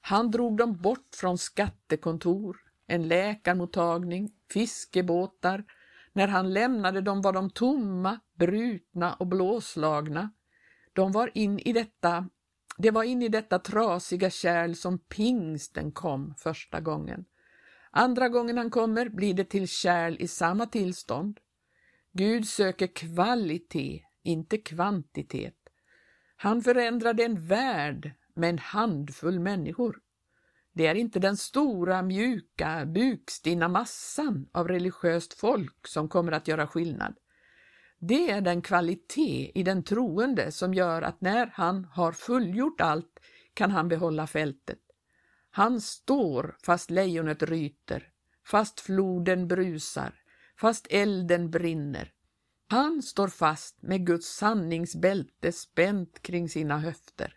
Han 0.00 0.30
drog 0.30 0.56
dem 0.56 0.76
bort 0.76 1.14
från 1.14 1.38
skattekontor, 1.38 2.56
en 2.86 3.08
läkarmottagning, 3.08 4.30
fiskebåtar. 4.52 5.64
När 6.12 6.28
han 6.28 6.52
lämnade 6.52 7.00
dem 7.00 7.22
var 7.22 7.32
de 7.32 7.50
tomma, 7.50 8.20
brutna 8.34 9.14
och 9.14 9.26
blåslagna. 9.26 10.30
De 10.96 11.12
var 11.12 11.30
in 11.34 11.58
i 11.58 11.72
detta, 11.72 12.28
det 12.78 12.90
var 12.90 13.02
in 13.02 13.22
i 13.22 13.28
detta 13.28 13.58
trasiga 13.58 14.30
kärl 14.30 14.74
som 14.74 14.98
pingsten 14.98 15.92
kom 15.92 16.34
första 16.38 16.80
gången. 16.80 17.24
Andra 17.90 18.28
gången 18.28 18.58
han 18.58 18.70
kommer 18.70 19.08
blir 19.08 19.34
det 19.34 19.44
till 19.44 19.68
kärl 19.68 20.16
i 20.18 20.28
samma 20.28 20.66
tillstånd. 20.66 21.40
Gud 22.12 22.48
söker 22.48 22.86
kvalitet, 22.86 24.02
inte 24.22 24.58
kvantitet. 24.58 25.58
Han 26.36 26.62
förändrade 26.62 27.24
en 27.24 27.46
värld 27.46 28.10
med 28.34 28.50
en 28.50 28.58
handfull 28.58 29.40
människor. 29.40 29.98
Det 30.72 30.86
är 30.86 30.94
inte 30.94 31.20
den 31.20 31.36
stora, 31.36 32.02
mjuka, 32.02 32.86
bukstinna 32.86 33.68
massan 33.68 34.48
av 34.52 34.68
religiöst 34.68 35.34
folk 35.34 35.86
som 35.86 36.08
kommer 36.08 36.32
att 36.32 36.48
göra 36.48 36.66
skillnad. 36.66 37.14
Det 38.08 38.30
är 38.30 38.40
den 38.40 38.62
kvalitet 38.62 39.52
i 39.54 39.62
den 39.62 39.82
troende 39.82 40.52
som 40.52 40.74
gör 40.74 41.02
att 41.02 41.20
när 41.20 41.50
han 41.54 41.84
har 41.84 42.12
fullgjort 42.12 42.80
allt 42.80 43.20
kan 43.54 43.70
han 43.70 43.88
behålla 43.88 44.26
fältet. 44.26 44.78
Han 45.50 45.80
står 45.80 46.56
fast 46.62 46.90
lejonet 46.90 47.42
ryter, 47.42 48.08
fast 48.44 48.80
floden 48.80 49.48
brusar, 49.48 50.14
fast 50.60 50.86
elden 50.90 51.50
brinner. 51.50 52.12
Han 52.68 53.02
står 53.02 53.28
fast 53.28 53.82
med 53.82 54.06
Guds 54.06 54.36
sanningsbälte 54.36 55.52
spänt 55.52 56.22
kring 56.22 56.48
sina 56.48 56.78
höfter. 56.78 57.34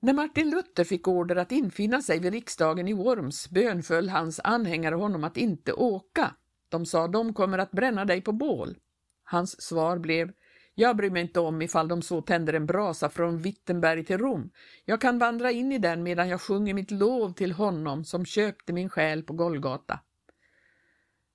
När 0.00 0.12
Martin 0.12 0.50
Luther 0.50 0.84
fick 0.84 1.08
order 1.08 1.36
att 1.36 1.52
infinna 1.52 2.02
sig 2.02 2.18
vid 2.18 2.32
riksdagen 2.32 2.88
i 2.88 2.92
Worms 2.92 3.50
bönföll 3.50 4.08
hans 4.08 4.40
anhängare 4.44 4.94
honom 4.94 5.24
att 5.24 5.36
inte 5.36 5.72
åka. 5.72 6.34
De 6.68 6.86
sa 6.86 7.08
de 7.08 7.34
kommer 7.34 7.58
att 7.58 7.70
bränna 7.70 8.04
dig 8.04 8.20
på 8.20 8.32
bål. 8.32 8.76
Hans 9.24 9.62
svar 9.62 9.98
blev 9.98 10.32
jag 10.78 10.96
bryr 10.96 11.10
mig 11.10 11.22
inte 11.22 11.40
om 11.40 11.62
ifall 11.62 11.88
de 11.88 12.02
så 12.02 12.22
tänder 12.22 12.52
en 12.52 12.66
brasa 12.66 13.10
från 13.10 13.38
Wittenberg 13.38 14.04
till 14.04 14.18
Rom. 14.18 14.50
Jag 14.84 15.00
kan 15.00 15.18
vandra 15.18 15.50
in 15.50 15.72
i 15.72 15.78
den 15.78 16.02
medan 16.02 16.28
jag 16.28 16.40
sjunger 16.40 16.74
mitt 16.74 16.90
lov 16.90 17.32
till 17.32 17.52
honom 17.52 18.04
som 18.04 18.24
köpte 18.24 18.72
min 18.72 18.88
själ 18.88 19.22
på 19.22 19.32
Golgata. 19.32 20.00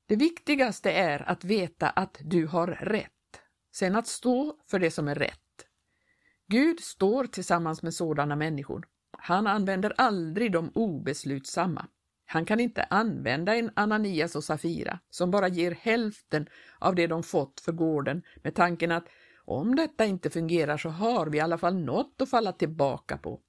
Det 0.06 0.16
viktigaste 0.16 0.92
är 0.92 1.30
att 1.30 1.44
veta 1.44 1.90
att 1.90 2.18
du 2.22 2.46
har 2.46 2.68
rätt, 2.68 3.42
sen 3.76 3.96
att 3.96 4.08
stå 4.08 4.58
för 4.68 4.80
det 4.80 4.92
som 4.92 5.08
är 5.08 5.16
rätt. 5.16 5.66
Gud 6.48 6.80
står 6.80 7.26
tillsammans 7.26 7.84
med 7.84 7.94
sådana 7.94 8.36
människor. 8.36 8.88
Han 9.18 9.48
använder 9.48 9.94
aldrig 9.98 10.52
de 10.52 10.72
obeslutsamma. 10.76 11.88
Han 12.32 12.46
kan 12.46 12.60
inte 12.60 12.84
använda 12.84 13.56
en 13.56 13.72
Ananias 13.74 14.36
och 14.36 14.44
Safira 14.44 15.00
som 15.10 15.32
bara 15.32 15.48
ger 15.48 15.72
hälften 15.72 16.48
av 16.80 16.96
det 16.96 17.08
de 17.08 17.24
fått 17.24 17.60
för 17.60 17.72
gården 17.72 18.24
med 18.44 18.56
tanken 18.56 18.92
att 18.92 19.08
om 19.46 19.76
detta 19.76 20.06
inte 20.06 20.30
fungerar 20.30 20.78
så 20.78 20.90
har 20.90 21.26
vi 21.26 21.38
i 21.38 21.42
alla 21.42 21.58
fall 21.58 21.76
något 21.76 22.22
att 22.22 22.30
falla 22.30 22.52
tillbaka 22.52 23.18
på. 23.18 23.42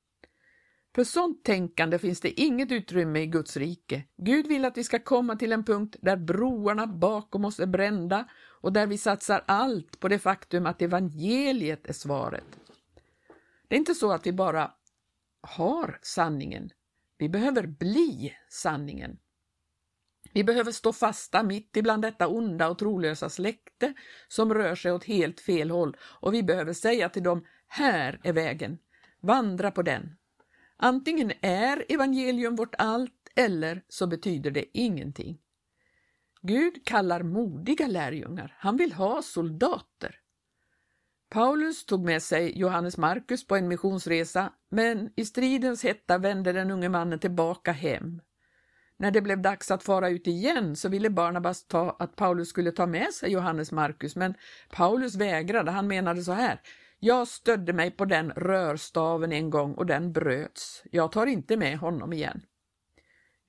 För 0.94 1.04
sånt 1.04 1.44
tänkande 1.44 1.98
finns 1.98 2.20
det 2.20 2.40
inget 2.40 2.72
utrymme 2.72 3.20
i 3.20 3.26
Guds 3.26 3.56
rike. 3.56 4.04
Gud 4.16 4.46
vill 4.46 4.64
att 4.64 4.76
vi 4.76 4.84
ska 4.84 4.98
komma 4.98 5.36
till 5.36 5.52
en 5.52 5.64
punkt 5.64 5.96
där 6.00 6.16
broarna 6.16 6.86
bakom 6.86 7.44
oss 7.44 7.60
är 7.60 7.66
brända 7.66 8.28
och 8.60 8.72
där 8.72 8.86
vi 8.86 8.98
satsar 8.98 9.44
allt 9.46 10.00
på 10.00 10.08
det 10.08 10.18
faktum 10.18 10.66
att 10.66 10.82
evangeliet 10.82 11.86
är 11.86 11.92
svaret. 11.92 12.58
Det 13.68 13.74
är 13.74 13.78
inte 13.78 13.94
så 13.94 14.12
att 14.12 14.26
vi 14.26 14.32
bara 14.32 14.70
har 15.40 15.98
sanningen. 16.02 16.70
Vi 17.22 17.28
behöver 17.28 17.66
bli 17.66 18.34
sanningen. 18.48 19.18
Vi 20.32 20.44
behöver 20.44 20.72
stå 20.72 20.92
fasta 20.92 21.42
mitt 21.42 21.76
ibland 21.76 22.02
detta 22.02 22.28
onda 22.28 22.68
och 22.68 22.78
trolösa 22.78 23.28
släkte 23.30 23.94
som 24.28 24.54
rör 24.54 24.74
sig 24.74 24.92
åt 24.92 25.04
helt 25.04 25.40
fel 25.40 25.70
håll 25.70 25.96
och 26.02 26.34
vi 26.34 26.42
behöver 26.42 26.72
säga 26.72 27.08
till 27.08 27.22
dem, 27.22 27.46
här 27.68 28.20
är 28.24 28.32
vägen, 28.32 28.78
vandra 29.20 29.70
på 29.70 29.82
den. 29.82 30.16
Antingen 30.76 31.32
är 31.40 31.84
evangelium 31.88 32.56
vårt 32.56 32.74
allt 32.78 33.28
eller 33.36 33.82
så 33.88 34.06
betyder 34.06 34.50
det 34.50 34.78
ingenting. 34.78 35.38
Gud 36.40 36.86
kallar 36.86 37.22
modiga 37.22 37.86
lärjungar, 37.86 38.56
han 38.58 38.76
vill 38.76 38.92
ha 38.92 39.22
soldater. 39.22 40.21
Paulus 41.32 41.86
tog 41.86 42.04
med 42.04 42.22
sig 42.22 42.58
Johannes 42.58 42.98
Markus 42.98 43.46
på 43.46 43.56
en 43.56 43.68
missionsresa, 43.68 44.52
men 44.70 45.10
i 45.16 45.24
stridens 45.24 45.82
hetta 45.82 46.18
vände 46.18 46.52
den 46.52 46.70
unge 46.70 46.88
mannen 46.88 47.18
tillbaka 47.18 47.72
hem. 47.72 48.20
När 48.96 49.10
det 49.10 49.20
blev 49.20 49.42
dags 49.42 49.70
att 49.70 49.82
fara 49.82 50.08
ut 50.08 50.26
igen 50.26 50.76
så 50.76 50.88
ville 50.88 51.10
Barnabas 51.10 51.66
ta 51.66 51.96
att 51.98 52.16
Paulus 52.16 52.48
skulle 52.48 52.72
ta 52.72 52.86
med 52.86 53.12
sig 53.14 53.32
Johannes 53.32 53.72
Markus, 53.72 54.16
men 54.16 54.34
Paulus 54.70 55.14
vägrade. 55.14 55.70
Han 55.70 55.86
menade 55.86 56.22
så 56.22 56.32
här. 56.32 56.60
Jag 56.98 57.28
stödde 57.28 57.72
mig 57.72 57.90
på 57.90 58.04
den 58.04 58.30
rörstaven 58.30 59.32
en 59.32 59.50
gång 59.50 59.74
och 59.74 59.86
den 59.86 60.12
bröts. 60.12 60.82
Jag 60.90 61.12
tar 61.12 61.26
inte 61.26 61.56
med 61.56 61.78
honom 61.78 62.12
igen. 62.12 62.40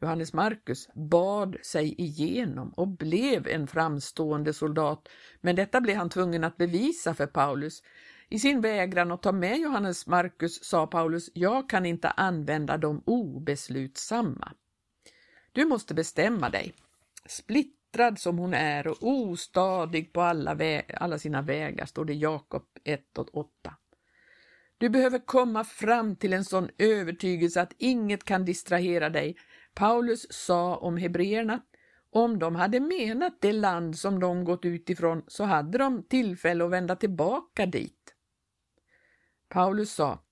Johannes 0.03 0.33
Markus 0.33 0.89
bad 0.93 1.57
sig 1.61 2.01
igenom 2.01 2.69
och 2.69 2.87
blev 2.87 3.47
en 3.47 3.67
framstående 3.67 4.53
soldat, 4.53 5.09
men 5.41 5.55
detta 5.55 5.81
blev 5.81 5.97
han 5.97 6.09
tvungen 6.09 6.43
att 6.43 6.57
bevisa 6.57 7.13
för 7.13 7.27
Paulus. 7.27 7.83
I 8.29 8.39
sin 8.39 8.61
vägran 8.61 9.11
att 9.11 9.21
ta 9.21 9.31
med 9.31 9.57
Johannes 9.57 10.07
Markus 10.07 10.63
sa 10.63 10.87
Paulus, 10.87 11.29
jag 11.33 11.69
kan 11.69 11.85
inte 11.85 12.09
använda 12.09 12.77
de 12.77 13.03
obeslutsamma. 13.05 14.53
Du 15.51 15.65
måste 15.65 15.93
bestämma 15.93 16.49
dig. 16.49 16.73
Splittrad 17.25 18.19
som 18.19 18.37
hon 18.37 18.53
är 18.53 18.87
och 18.87 18.97
ostadig 19.01 20.13
på 20.13 20.21
alla, 20.21 20.81
alla 20.97 21.19
sina 21.19 21.41
vägar, 21.41 21.85
står 21.85 22.05
det 22.05 22.13
Jakob 22.13 22.63
1 22.83 23.17
och 23.17 23.37
8. 23.37 23.75
Du 24.77 24.89
behöver 24.89 25.19
komma 25.19 25.63
fram 25.63 26.15
till 26.15 26.33
en 26.33 26.45
sån 26.45 26.69
övertygelse 26.77 27.61
att 27.61 27.73
inget 27.77 28.23
kan 28.23 28.45
distrahera 28.45 29.09
dig. 29.09 29.37
Paulus 29.73 30.27
sa 30.29 30.77
om 30.77 30.97
hebreerna, 30.97 31.61
om 32.11 32.39
de 32.39 32.55
hade 32.55 32.79
menat 32.79 33.41
det 33.41 33.53
land 33.53 33.97
som 33.97 34.19
de 34.19 34.43
gått 34.43 34.65
utifrån 34.65 35.23
så 35.27 35.43
hade 35.43 35.77
de 35.77 36.03
tillfälle 36.03 36.65
att 36.65 36.71
vända 36.71 36.95
tillbaka 36.95 37.65
dit. 37.65 38.15
Paulus 39.49 39.93
sa, 39.93 40.23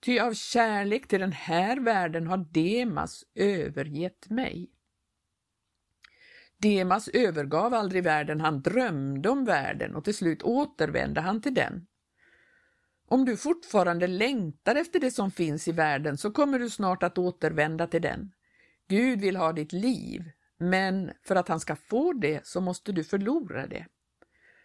Ty 0.00 0.18
av 0.18 0.34
kärlek 0.34 1.08
till 1.08 1.20
den 1.20 1.32
här 1.32 1.80
världen 1.80 2.26
har 2.26 2.46
Demas 2.50 3.24
övergett 3.34 4.30
mig. 4.30 4.70
Demas 6.56 7.08
övergav 7.08 7.74
aldrig 7.74 8.04
världen, 8.04 8.40
han 8.40 8.62
drömde 8.62 9.28
om 9.28 9.44
världen 9.44 9.94
och 9.94 10.04
till 10.04 10.14
slut 10.14 10.42
återvände 10.42 11.20
han 11.20 11.42
till 11.42 11.54
den. 11.54 11.86
Om 13.08 13.24
du 13.24 13.36
fortfarande 13.36 14.06
längtar 14.06 14.74
efter 14.74 15.00
det 15.00 15.10
som 15.10 15.30
finns 15.30 15.68
i 15.68 15.72
världen 15.72 16.18
så 16.18 16.30
kommer 16.30 16.58
du 16.58 16.70
snart 16.70 17.02
att 17.02 17.18
återvända 17.18 17.86
till 17.86 18.02
den. 18.02 18.32
Gud 18.92 19.20
vill 19.20 19.36
ha 19.36 19.52
ditt 19.52 19.72
liv, 19.72 20.30
men 20.58 21.12
för 21.22 21.36
att 21.36 21.48
han 21.48 21.60
ska 21.60 21.76
få 21.76 22.12
det 22.12 22.46
så 22.46 22.60
måste 22.60 22.92
du 22.92 23.04
förlora 23.04 23.66
det. 23.66 23.86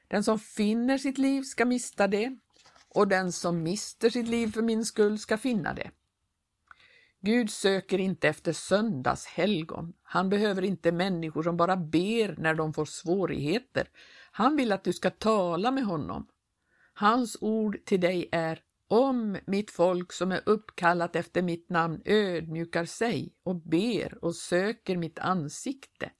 Den 0.07 0.23
som 0.23 0.39
finner 0.39 0.97
sitt 0.97 1.17
liv 1.17 1.41
ska 1.41 1.65
mista 1.65 2.07
det 2.07 2.37
och 2.89 3.07
den 3.07 3.31
som 3.31 3.63
mister 3.63 4.09
sitt 4.09 4.27
liv 4.27 4.51
för 4.51 4.61
min 4.61 4.85
skull 4.85 5.19
ska 5.19 5.37
finna 5.37 5.73
det. 5.73 5.91
Gud 7.21 7.49
söker 7.49 7.99
inte 7.99 8.27
efter 8.27 8.53
söndagshelgon. 8.53 9.93
Han 10.03 10.29
behöver 10.29 10.61
inte 10.61 10.91
människor 10.91 11.43
som 11.43 11.57
bara 11.57 11.77
ber 11.77 12.35
när 12.37 12.53
de 12.53 12.73
får 12.73 12.85
svårigheter. 12.85 13.87
Han 14.31 14.55
vill 14.55 14.71
att 14.71 14.83
du 14.83 14.93
ska 14.93 15.09
tala 15.09 15.71
med 15.71 15.85
honom. 15.85 16.27
Hans 16.93 17.37
ord 17.41 17.85
till 17.85 18.01
dig 18.01 18.29
är 18.31 18.59
om 18.87 19.37
mitt 19.45 19.71
folk 19.71 20.13
som 20.13 20.31
är 20.31 20.41
uppkallat 20.45 21.15
efter 21.15 21.41
mitt 21.41 21.69
namn 21.69 22.01
ödmjukar 22.05 22.85
sig 22.85 23.33
och 23.43 23.55
ber 23.55 24.23
och 24.23 24.35
söker 24.35 24.97
mitt 24.97 25.19
ansikte. 25.19 26.11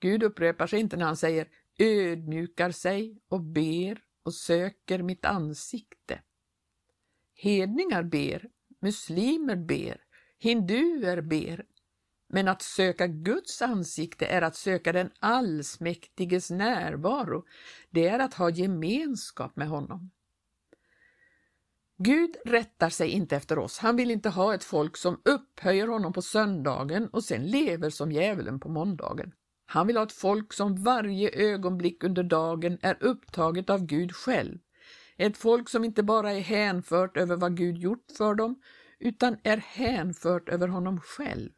Gud 0.00 0.22
upprepar 0.22 0.66
sig 0.66 0.80
inte 0.80 0.96
när 0.96 1.04
han 1.04 1.16
säger 1.16 1.48
ödmjukar 1.78 2.70
sig 2.70 3.18
och 3.28 3.40
ber 3.40 4.00
och 4.22 4.34
söker 4.34 5.02
mitt 5.02 5.24
ansikte. 5.24 6.20
Hedningar 7.34 8.02
ber, 8.02 8.48
muslimer 8.80 9.56
ber, 9.56 10.00
hinduer 10.38 11.20
ber, 11.20 11.64
men 12.28 12.48
att 12.48 12.62
söka 12.62 13.06
Guds 13.06 13.62
ansikte 13.62 14.26
är 14.26 14.42
att 14.42 14.56
söka 14.56 14.92
den 14.92 15.10
allsmäktiges 15.18 16.50
närvaro. 16.50 17.44
Det 17.90 18.08
är 18.08 18.18
att 18.18 18.34
ha 18.34 18.50
gemenskap 18.50 19.56
med 19.56 19.68
honom. 19.68 20.10
Gud 21.98 22.36
rättar 22.44 22.90
sig 22.90 23.08
inte 23.08 23.36
efter 23.36 23.58
oss. 23.58 23.78
Han 23.78 23.96
vill 23.96 24.10
inte 24.10 24.28
ha 24.28 24.54
ett 24.54 24.64
folk 24.64 24.96
som 24.96 25.20
upphöjer 25.24 25.88
honom 25.88 26.12
på 26.12 26.22
söndagen 26.22 27.08
och 27.08 27.24
sen 27.24 27.46
lever 27.46 27.90
som 27.90 28.12
djävulen 28.12 28.60
på 28.60 28.68
måndagen. 28.68 29.32
Han 29.66 29.86
vill 29.86 29.96
ha 29.96 30.04
ett 30.04 30.12
folk 30.12 30.52
som 30.52 30.82
varje 30.82 31.30
ögonblick 31.30 32.04
under 32.04 32.22
dagen 32.22 32.78
är 32.82 32.96
upptaget 33.00 33.70
av 33.70 33.86
Gud 33.86 34.12
själv. 34.12 34.58
Ett 35.16 35.36
folk 35.36 35.68
som 35.68 35.84
inte 35.84 36.02
bara 36.02 36.32
är 36.32 36.40
hänfört 36.40 37.16
över 37.16 37.36
vad 37.36 37.56
Gud 37.56 37.78
gjort 37.78 38.06
för 38.16 38.34
dem, 38.34 38.60
utan 38.98 39.36
är 39.42 39.56
hänfört 39.56 40.48
över 40.48 40.68
honom 40.68 41.00
själv. 41.00 41.50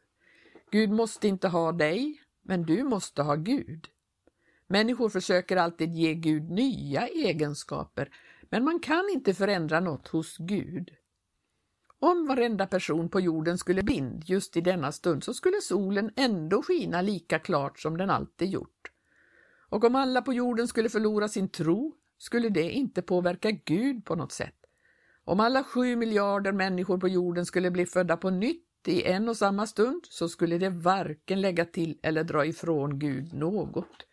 Gud 0.71 0.89
måste 0.89 1.27
inte 1.27 1.47
ha 1.47 1.71
dig, 1.71 2.21
men 2.43 2.63
du 2.63 2.83
måste 2.83 3.21
ha 3.21 3.35
Gud. 3.35 3.87
Människor 4.67 5.09
försöker 5.09 5.57
alltid 5.57 5.93
ge 5.93 6.13
Gud 6.13 6.49
nya 6.49 7.07
egenskaper, 7.07 8.09
men 8.49 8.63
man 8.63 8.79
kan 8.79 9.09
inte 9.13 9.33
förändra 9.33 9.79
något 9.79 10.07
hos 10.07 10.37
Gud. 10.37 10.91
Om 11.99 12.27
varenda 12.27 12.67
person 12.67 13.09
på 13.09 13.19
jorden 13.19 13.57
skulle 13.57 13.83
blind 13.83 14.23
just 14.25 14.57
i 14.57 14.61
denna 14.61 14.91
stund 14.91 15.23
så 15.23 15.33
skulle 15.33 15.61
solen 15.61 16.11
ändå 16.15 16.61
skina 16.61 17.01
lika 17.01 17.39
klart 17.39 17.79
som 17.79 17.97
den 17.97 18.09
alltid 18.09 18.49
gjort. 18.49 18.91
Och 19.69 19.83
om 19.83 19.95
alla 19.95 20.21
på 20.21 20.33
jorden 20.33 20.67
skulle 20.67 20.89
förlora 20.89 21.27
sin 21.27 21.49
tro 21.49 21.95
skulle 22.17 22.49
det 22.49 22.71
inte 22.71 23.01
påverka 23.01 23.51
Gud 23.51 24.05
på 24.05 24.15
något 24.15 24.31
sätt. 24.31 24.55
Om 25.23 25.39
alla 25.39 25.63
sju 25.63 25.95
miljarder 25.95 26.51
människor 26.51 26.97
på 26.97 27.07
jorden 27.07 27.45
skulle 27.45 27.71
bli 27.71 27.85
födda 27.85 28.17
på 28.17 28.29
nytt 28.29 28.87
i 28.87 29.03
en 29.03 29.29
och 29.29 29.37
samma 29.37 29.67
stund 29.67 30.01
så 30.09 30.29
skulle 30.29 30.57
det 30.57 30.69
varken 30.69 31.41
lägga 31.41 31.65
till 31.65 31.99
eller 32.03 32.23
dra 32.23 32.45
ifrån 32.45 32.99
Gud 32.99 33.33
något. 33.33 34.07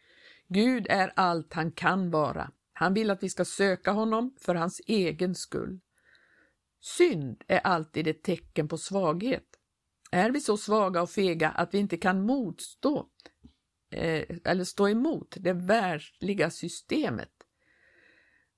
Gud 0.49 0.87
är 0.91 1.13
allt 1.17 1.53
han 1.53 1.73
kan 1.73 2.11
vara. 2.11 2.51
Han 2.83 2.95
vill 2.95 3.11
att 3.11 3.23
vi 3.23 3.29
ska 3.29 3.45
söka 3.45 3.93
honom 3.93 4.35
för 4.41 4.55
hans 4.55 4.81
egen 4.87 5.35
skull. 5.35 5.81
Synd 6.81 7.45
är 7.49 7.59
alltid 7.59 8.07
ett 8.07 8.23
tecken 8.23 8.69
på 8.69 8.79
svaghet. 8.79 9.45
Är 10.11 10.31
vi 10.31 10.41
så 10.41 10.57
svaga 10.57 11.03
och 11.03 11.11
fega 11.11 11.49
att 11.49 11.75
vi 11.75 11.79
inte 11.79 11.97
kan 11.97 12.23
motstå 12.23 13.09
eh, 13.91 14.25
eller 14.45 14.65
stå 14.65 14.89
emot 14.89 15.37
det 15.41 15.53
världsliga 15.53 16.51
systemet? 16.51 17.33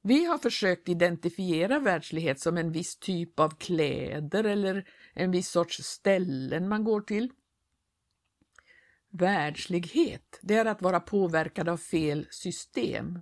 Vi 0.03 0.25
har 0.25 0.39
försökt 0.39 0.89
identifiera 0.89 1.79
världslighet 1.79 2.41
som 2.41 2.57
en 2.57 2.73
viss 2.73 2.97
typ 2.97 3.41
av 3.41 3.51
kläder 3.51 4.45
eller 4.45 4.89
en 5.15 5.31
viss 5.31 5.51
sorts 5.51 5.83
ställen 5.83 6.69
man 6.69 6.85
går 6.85 7.01
till. 7.01 7.31
Världslighet, 9.11 10.39
det 10.43 10.55
är 10.55 10.65
att 10.65 10.83
vara 10.83 11.01
påverkad 11.01 11.69
av 11.69 11.77
fel 11.77 12.27
system. 12.31 13.19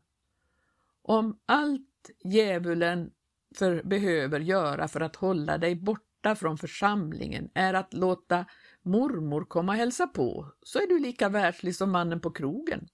Om 1.03 1.39
allt 1.47 2.11
djävulen 2.25 3.11
för, 3.59 3.83
behöver 3.83 4.41
göra 4.41 4.89
för 4.89 5.01
att 5.01 5.17
hålla 5.17 5.59
dig 5.59 5.75
borta 5.75 6.35
från 6.35 6.59
församlingen 6.59 7.51
är 7.55 7.75
att 7.75 7.95
låta 7.95 8.47
mormor 8.83 9.45
komma 9.45 9.73
och 9.73 9.79
hälsa 9.79 10.07
på, 10.07 10.53
så 10.63 10.79
är 10.79 10.87
du 10.87 10.99
lika 10.99 11.29
världslig 11.29 11.77
som 11.77 11.91
mannen 11.91 12.21
på 12.21 12.31
krogen. 12.31 12.89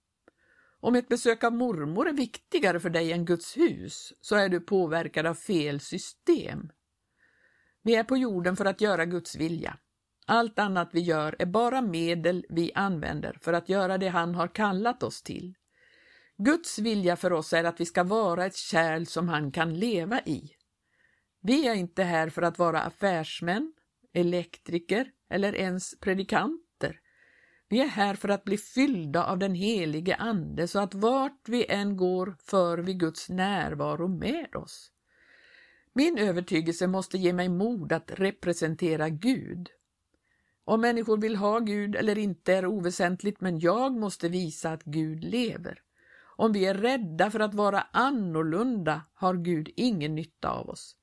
Om 0.81 0.94
ett 0.94 1.09
besök 1.09 1.44
av 1.44 1.53
mormor 1.53 2.09
är 2.09 2.12
viktigare 2.12 2.81
för 2.81 2.90
dig 2.90 3.12
än 3.12 3.25
Guds 3.25 3.57
hus, 3.57 4.12
så 4.21 4.37
är 4.37 4.49
du 4.49 4.61
påverkad 4.61 5.27
av 5.27 5.35
fel 5.35 5.81
system. 5.81 6.71
Vi 7.83 7.94
är 7.94 8.05
på 8.05 8.16
jorden 8.16 8.57
för 8.57 8.64
att 8.64 8.81
göra 8.81 9.05
Guds 9.05 9.37
vilja. 9.37 9.79
Allt 10.27 10.59
annat 10.59 10.90
vi 10.92 11.01
gör 11.01 11.37
är 11.38 11.47
bara 11.47 11.81
medel 11.81 12.47
vi 12.49 12.73
använder 12.75 13.38
för 13.40 13.53
att 13.53 13.68
göra 13.68 13.99
det 13.99 14.09
han 14.09 14.35
har 14.35 14.49
kallat 14.49 15.03
oss 15.03 15.23
till. 15.23 15.55
Guds 16.38 16.79
vilja 16.79 17.16
för 17.16 17.33
oss 17.33 17.53
är 17.53 17.64
att 17.64 17.81
vi 17.81 17.87
ska 17.87 18.05
vara 18.05 18.46
ett 18.46 18.57
kärl 18.57 19.05
som 19.05 19.29
han 19.29 19.53
kan 19.53 19.79
leva 19.79 20.20
i. 20.20 20.51
Vi 21.40 21.66
är 21.66 21.74
inte 21.74 22.03
här 22.03 22.29
för 22.29 22.42
att 22.42 22.59
vara 22.59 22.81
affärsmän, 22.81 23.72
elektriker 24.12 25.11
eller 25.31 25.55
ens 25.55 26.01
predikanter. 26.01 27.01
Vi 27.68 27.81
är 27.81 27.87
här 27.87 28.14
för 28.14 28.29
att 28.29 28.44
bli 28.44 28.57
fyllda 28.59 29.24
av 29.24 29.38
den 29.38 29.55
helige 29.55 30.16
Ande 30.16 30.68
så 30.68 30.79
att 30.79 30.94
vart 30.94 31.48
vi 31.48 31.66
än 31.66 31.96
går 31.96 32.37
för 32.44 32.79
vi 32.79 32.94
Guds 32.94 33.29
närvaro 33.29 34.09
med 34.09 34.57
oss. 34.57 34.92
Min 35.92 36.18
övertygelse 36.18 36.87
måste 36.87 37.18
ge 37.18 37.33
mig 37.33 37.48
mod 37.48 37.92
att 37.92 38.11
representera 38.14 39.09
Gud. 39.09 39.68
Om 40.64 40.81
människor 40.81 41.18
vill 41.18 41.37
ha 41.37 41.59
Gud 41.59 41.96
eller 41.96 42.18
inte 42.18 42.55
är 42.55 42.66
oväsentligt, 42.66 43.40
men 43.40 43.59
jag 43.59 43.92
måste 43.92 44.29
visa 44.29 44.72
att 44.72 44.85
Gud 44.85 45.24
lever. 45.24 45.83
Om 46.40 46.53
vi 46.53 46.66
är 46.66 46.74
rädda 46.74 47.31
för 47.31 47.40
att 47.40 47.55
vara 47.55 47.87
annorlunda 47.92 49.03
har 49.14 49.35
Gud 49.35 49.68
ingen 49.77 50.14
nytta 50.14 50.51
av 50.51 50.68
oss. 50.68 50.96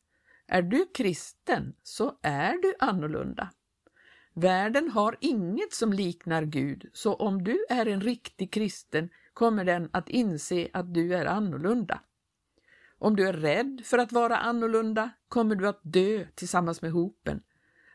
Är 0.48 0.62
du 0.62 0.86
kristen 0.94 1.74
så 1.84 2.20
är 2.22 2.62
du 2.62 2.74
annorlunda. 2.80 3.50
Världen 4.34 4.90
har 4.90 5.18
inget 5.22 5.74
som 5.74 5.94
liknar 5.94 6.44
Gud, 6.44 6.90
så 6.94 7.14
om 7.14 7.44
du 7.44 7.66
är 7.70 7.86
en 7.86 8.02
riktig 8.02 8.54
kristen 8.54 9.10
kommer 9.34 9.66
den 9.66 9.90
att 9.94 10.10
inse 10.10 10.68
att 10.74 10.94
du 10.94 11.16
är 11.16 11.26
annorlunda. 11.26 12.02
Om 12.98 13.16
du 13.16 13.28
är 13.28 13.34
rädd 13.34 13.82
för 13.86 13.98
att 13.98 14.12
vara 14.12 14.38
annorlunda 14.38 15.10
kommer 15.28 15.56
du 15.56 15.68
att 15.68 15.80
dö 15.84 16.26
tillsammans 16.36 16.82
med 16.82 16.92
hopen. 16.92 17.42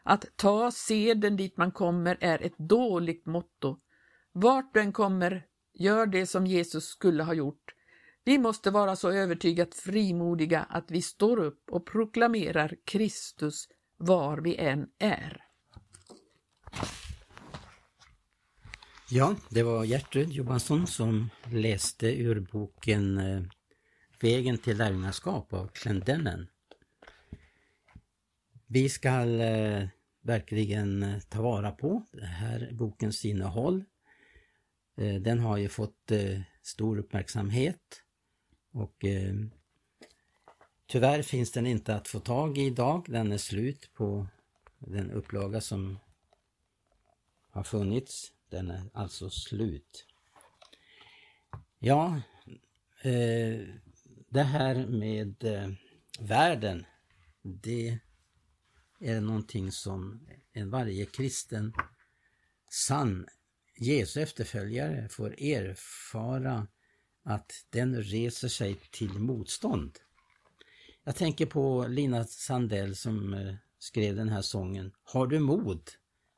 Att 0.03 0.25
ta 0.37 0.71
seden 0.71 1.37
dit 1.37 1.57
man 1.57 1.73
kommer 1.73 2.17
är 2.21 2.43
ett 2.43 2.59
dåligt 2.59 3.27
motto. 3.27 3.81
Vart 4.33 4.75
du 4.75 4.81
än 4.81 4.93
kommer, 4.93 5.47
gör 5.81 6.07
det 6.07 6.27
som 6.27 6.47
Jesus 6.47 6.85
skulle 6.85 7.23
ha 7.23 7.35
gjort. 7.35 7.75
Vi 8.25 8.39
måste 8.39 8.71
vara 8.71 8.97
så 8.97 9.11
övertygat 9.11 9.75
frimodiga 9.75 10.61
att 10.61 10.91
vi 10.91 11.03
står 11.03 11.39
upp 11.39 11.71
och 11.71 11.87
proklamerar 11.87 12.77
Kristus 12.85 13.69
var 13.97 14.39
vi 14.39 14.57
än 14.57 14.89
är. 14.99 15.45
Ja, 19.11 19.37
det 19.51 19.63
var 19.63 19.85
Gertrud 19.85 20.33
Johansson 20.33 20.87
som 20.87 21.31
läste 21.53 22.07
ur 22.07 22.41
boken 22.41 23.19
eh, 23.19 23.43
Vägen 24.21 24.59
till 24.59 24.77
lärjungaskap 24.77 25.53
av 25.53 25.67
Clendennen. 25.67 26.49
Vi 28.67 28.89
ska 28.89 29.09
eh, 29.09 29.89
verkligen 30.23 31.03
eh, 31.03 31.19
ta 31.29 31.43
vara 31.43 31.71
på 31.71 32.07
den 32.13 32.27
här 32.27 32.69
bokens 32.73 33.25
innehåll. 33.25 33.85
Eh, 34.97 35.15
den 35.15 35.39
har 35.39 35.57
ju 35.57 35.69
fått 35.69 36.11
eh, 36.11 36.41
stor 36.63 36.99
uppmärksamhet 36.99 38.03
och 38.73 39.05
eh, 39.05 39.35
tyvärr 40.87 41.23
finns 41.23 41.53
den 41.53 41.67
inte 41.67 41.95
att 41.95 42.09
få 42.09 42.21
tag 42.21 42.59
i 42.59 42.63
idag. 42.63 43.07
Den 43.09 43.33
är 43.33 43.39
slut 43.39 43.91
på 43.95 44.27
den 44.79 45.11
upplaga 45.11 45.61
som 45.61 45.99
har 47.51 47.63
funnits. 47.63 48.33
Den 48.49 48.71
är 48.71 48.83
alltså 48.93 49.31
slut. 49.31 50.07
Ja, 51.79 52.21
det 54.29 54.43
här 54.43 54.87
med 54.87 55.45
världen, 56.21 56.87
det 57.43 57.99
är 59.01 59.21
någonting 59.21 59.73
som 59.73 60.29
en 60.53 60.71
varje 60.71 61.07
kristen 61.07 61.75
sann 62.71 63.27
Jesu 63.83 64.21
efterföljare 64.21 65.09
får 65.09 65.43
erfara 65.43 66.67
att 67.25 67.53
den 67.71 68.03
reser 68.03 68.49
sig 68.49 68.77
till 68.91 69.13
motstånd. 69.13 69.99
Jag 71.05 71.17
tänker 71.17 71.47
på 71.47 71.87
Lina 71.89 72.25
Sandell 72.25 72.97
som 72.97 73.35
eh, 73.35 73.55
skrev 73.79 74.17
den 74.17 74.29
här 74.29 74.43
sången. 74.43 74.93
Har 75.03 75.27
du 75.27 75.39
mod 75.39 75.91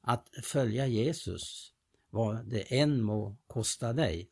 att 0.02 0.28
följa 0.42 0.87
Jesus, 0.87 1.72
vad 2.11 2.50
det 2.50 2.78
än 2.78 3.02
må 3.02 3.37
kosta 3.46 3.92
dig? 3.92 4.31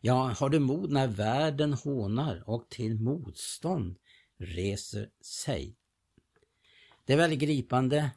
Ja, 0.00 0.34
har 0.38 0.48
du 0.48 0.58
mod 0.58 0.90
när 0.90 1.08
världen 1.08 1.72
hånar 1.72 2.42
och 2.46 2.68
till 2.68 3.00
motstånd 3.00 3.98
reser 4.38 5.10
sig? 5.20 5.76
Det 7.04 7.12
är 7.12 7.16
väldigt 7.16 7.40
gripande, 7.40 8.10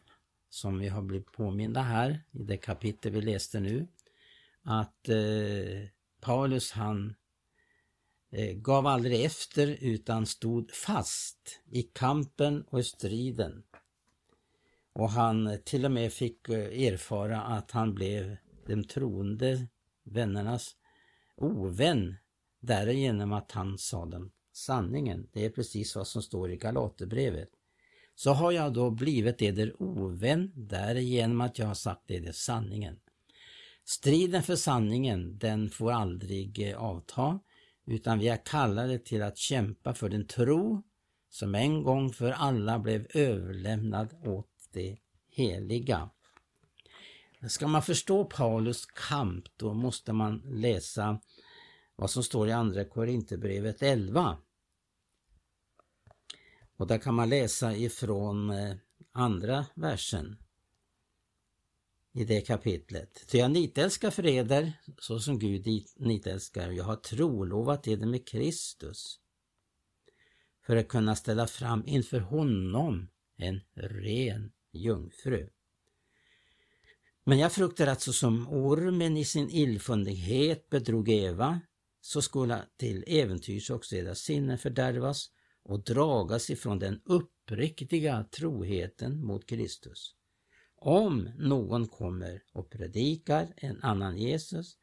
som 0.53 0.79
vi 0.79 0.87
har 0.87 1.01
blivit 1.01 1.31
påminda 1.31 1.81
här 1.81 2.23
i 2.31 2.43
det 2.43 2.57
kapitel 2.57 3.11
vi 3.11 3.21
läste 3.21 3.59
nu, 3.59 3.87
att 4.61 5.09
eh, 5.09 5.87
Paulus 6.21 6.71
han 6.71 7.15
eh, 8.31 8.53
gav 8.55 8.87
aldrig 8.87 9.25
efter 9.25 9.77
utan 9.81 10.25
stod 10.25 10.71
fast 10.71 11.61
i 11.65 11.83
kampen 11.83 12.63
och 12.67 12.79
i 12.79 12.83
striden. 12.83 13.63
Och 14.93 15.09
han 15.09 15.47
eh, 15.47 15.57
till 15.57 15.85
och 15.85 15.91
med 15.91 16.13
fick 16.13 16.49
eh, 16.49 16.87
erfara 16.87 17.41
att 17.41 17.71
han 17.71 17.93
blev 17.93 18.37
de 18.67 18.83
troende 18.83 19.67
vännernas 20.03 20.75
ovän 21.37 22.15
därigenom 22.59 23.33
att 23.33 23.51
han 23.51 23.77
sa 23.77 24.05
dem 24.05 24.31
sanningen. 24.51 25.29
Det 25.33 25.45
är 25.45 25.49
precis 25.49 25.95
vad 25.95 26.07
som 26.07 26.21
står 26.21 26.51
i 26.51 26.57
Galaterbrevet. 26.57 27.49
Så 28.15 28.31
har 28.31 28.51
jag 28.51 28.73
då 28.73 28.89
blivit 28.89 29.41
eder 29.41 29.81
ovän 29.81 30.51
därigenom 30.55 31.41
att 31.41 31.59
jag 31.59 31.65
har 31.65 31.73
sagt 31.73 32.11
eder 32.11 32.31
sanningen. 32.31 32.99
Striden 33.85 34.43
för 34.43 34.55
sanningen, 34.55 35.37
den 35.37 35.69
får 35.69 35.91
aldrig 35.91 36.69
eh, 36.69 36.77
avta, 36.77 37.39
utan 37.85 38.19
vi 38.19 38.27
är 38.27 38.45
kallade 38.45 38.99
till 38.99 39.21
att 39.21 39.37
kämpa 39.37 39.93
för 39.93 40.09
den 40.09 40.27
tro 40.27 40.83
som 41.29 41.55
en 41.55 41.83
gång 41.83 42.13
för 42.13 42.31
alla 42.31 42.79
blev 42.79 43.07
överlämnad 43.13 44.13
åt 44.23 44.69
det 44.73 44.97
heliga. 45.29 46.09
Ska 47.47 47.67
man 47.67 47.81
förstå 47.81 48.25
Paulus 48.25 48.85
kamp 48.85 49.45
då 49.57 49.73
måste 49.73 50.13
man 50.13 50.41
läsa 50.45 51.19
vad 51.95 52.09
som 52.09 52.23
står 52.23 52.47
i 52.47 52.51
Andra 52.51 52.85
Korinthierbrevet 52.85 53.81
11. 53.81 54.37
Och 56.77 56.87
där 56.87 56.97
kan 56.97 57.15
man 57.15 57.29
läsa 57.29 57.75
ifrån 57.75 58.49
eh, 58.49 58.75
andra 59.11 59.65
versen 59.75 60.37
i 62.13 62.25
det 62.25 62.41
kapitlet. 62.41 63.27
Ty 63.27 63.37
jag 63.37 63.51
nitälskar 63.51 64.11
för 64.11 64.25
eder 64.25 64.73
så 64.99 65.19
som 65.19 65.39
Gud 65.39 65.67
nitälskar. 65.95 66.71
Jag 66.71 66.83
har 66.83 66.95
trolovat 66.95 67.87
eder 67.87 68.05
med 68.05 68.27
Kristus 68.27 69.19
för 70.65 70.75
att 70.75 70.87
kunna 70.87 71.15
ställa 71.15 71.47
fram 71.47 71.83
inför 71.85 72.19
honom 72.19 73.09
en 73.37 73.61
ren 73.73 74.51
jungfru. 74.71 75.49
Men 77.23 77.39
jag 77.39 77.51
fruktar 77.51 77.87
att 77.87 78.01
såsom 78.01 78.47
ormen 78.47 79.17
i 79.17 79.25
sin 79.25 79.49
illfundighet 79.49 80.69
bedrog 80.69 81.09
Eva, 81.09 81.61
så 82.01 82.21
skulle 82.21 82.61
till 82.77 83.03
äventyrs 83.07 83.69
också 83.69 83.95
deras 83.95 84.19
sinnen 84.19 84.57
fördärvas 84.57 85.31
och 85.63 85.83
dragas 85.83 86.49
ifrån 86.49 86.79
den 86.79 87.01
uppriktiga 87.05 88.25
troheten 88.31 89.25
mot 89.25 89.45
Kristus. 89.45 90.15
Om 90.75 91.29
någon 91.37 91.87
kommer 91.87 92.43
och 92.53 92.69
predikar 92.69 93.53
en 93.57 93.81
annan 93.81 94.17
Jesus 94.17 94.77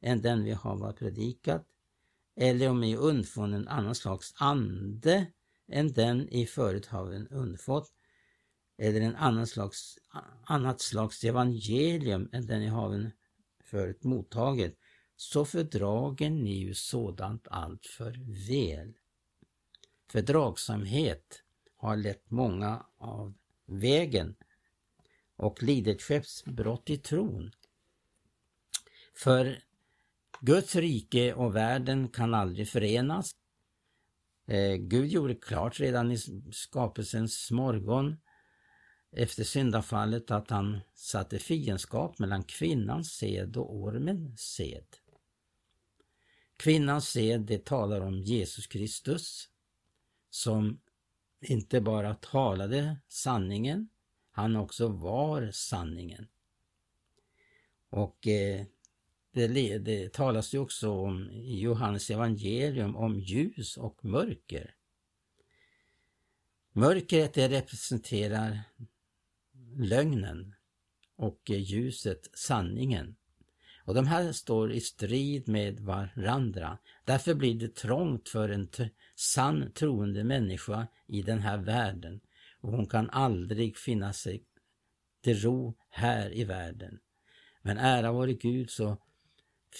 än 0.00 0.22
den 0.22 0.44
vi 0.44 0.52
har 0.52 0.92
predikat, 0.92 1.66
eller 2.36 2.68
om 2.68 2.80
vi 2.80 2.96
undfunnen 2.96 3.60
en 3.60 3.68
annan 3.68 3.94
slags 3.94 4.34
ande 4.36 5.26
än 5.68 5.92
den 5.92 6.28
i 6.28 6.46
förut 6.46 6.86
har 6.86 7.32
undfått, 7.32 7.92
eller 8.78 9.00
en 9.00 9.16
annan 9.16 9.46
slags, 9.46 9.98
annat 10.44 10.80
slags 10.80 11.24
evangelium 11.24 12.28
än 12.32 12.46
den 12.46 12.60
ni 12.60 12.66
har 12.66 13.10
förut 13.64 14.04
mottagit, 14.04 14.78
så 15.16 15.44
fördrager 15.44 16.30
ni 16.30 16.58
ju 16.58 16.74
sådant 16.74 17.48
allt 17.50 17.86
för 17.86 18.10
väl. 18.48 18.94
Fördragsamhet 20.10 21.42
har 21.76 21.96
lett 21.96 22.30
många 22.30 22.86
av 22.98 23.34
vägen 23.66 24.36
och 25.36 25.62
lidit 25.62 26.02
skeppsbrott 26.02 26.90
i 26.90 26.96
tron. 26.96 27.50
För 29.14 29.62
Guds 30.40 30.76
rike 30.76 31.34
och 31.34 31.56
världen 31.56 32.08
kan 32.08 32.34
aldrig 32.34 32.68
förenas. 32.68 33.30
Eh, 34.46 34.74
Gud 34.74 35.06
gjorde 35.06 35.34
klart 35.34 35.80
redan 35.80 36.12
i 36.12 36.18
skapelsens 36.52 37.50
morgon 37.50 38.16
efter 39.12 39.44
syndafallet 39.44 40.30
att 40.30 40.50
han 40.50 40.80
satte 40.94 41.38
fiendskap 41.38 42.18
mellan 42.18 42.44
kvinnans 42.44 43.12
sed 43.12 43.56
och 43.56 43.74
ormens 43.76 44.40
sed. 44.40 44.86
Kvinnans 46.56 47.08
sed, 47.08 47.40
det 47.40 47.64
talar 47.64 48.00
om 48.00 48.20
Jesus 48.20 48.66
Kristus 48.66 49.49
som 50.30 50.80
inte 51.40 51.80
bara 51.80 52.14
talade 52.14 52.96
sanningen, 53.08 53.88
han 54.30 54.56
också 54.56 54.88
var 54.88 55.50
sanningen. 55.50 56.28
Och 57.90 58.26
eh, 58.26 58.64
det, 59.32 59.78
det 59.78 60.12
talas 60.12 60.54
ju 60.54 60.58
också 60.58 60.90
om 60.90 61.30
i 61.30 61.60
Johannes 61.60 62.10
evangelium 62.10 62.96
om 62.96 63.20
ljus 63.20 63.76
och 63.76 64.04
mörker. 64.04 64.74
Mörkret 66.72 67.34
det 67.34 67.48
representerar 67.48 68.60
lögnen 69.76 70.54
och 71.16 71.50
ljuset 71.50 72.30
sanningen. 72.34 73.16
Och 73.90 73.96
de 73.96 74.06
här 74.06 74.32
står 74.32 74.72
i 74.72 74.80
strid 74.80 75.48
med 75.48 75.80
varandra. 75.80 76.78
Därför 77.04 77.34
blir 77.34 77.54
det 77.54 77.74
trångt 77.74 78.28
för 78.28 78.48
en 78.48 78.68
sann 79.14 79.72
troende 79.72 80.24
människa 80.24 80.86
i 81.06 81.22
den 81.22 81.38
här 81.38 81.58
världen 81.58 82.20
och 82.60 82.72
hon 82.72 82.86
kan 82.86 83.10
aldrig 83.10 83.76
finna 83.76 84.12
sig 84.12 84.44
till 85.20 85.40
ro 85.40 85.76
här 85.88 86.34
i 86.34 86.44
världen. 86.44 87.00
Men 87.62 87.78
ära 87.78 88.12
vare 88.12 88.32
Gud 88.32 88.70
så 88.70 88.96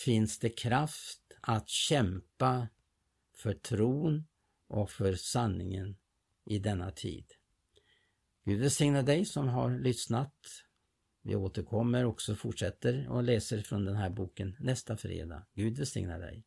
finns 0.05 0.39
det 0.39 0.51
kraft 0.51 1.23
att 1.41 1.69
kämpa 1.69 2.69
för 3.37 3.55
tron 3.55 4.25
och 4.69 4.91
för 4.91 5.15
sanningen 5.15 5.97
i 6.45 6.59
denna 6.59 6.91
tid. 6.91 7.27
Gud 8.45 8.61
välsigne 8.61 9.03
dig 9.03 9.25
som 9.25 9.49
har 9.49 9.79
lyssnat. 9.79 10.35
Vi 11.23 11.37
återkommer 11.37 12.05
också, 12.05 12.35
fortsätter 12.35 13.09
och 13.11 13.23
läser 13.23 13.63
från 13.63 13.85
den 13.85 13.97
här 13.97 14.11
boken 14.11 14.57
nästa 14.61 14.97
fredag. 14.97 15.47
Gud 15.55 15.79
välsigne 15.79 16.19
dig. 16.19 16.45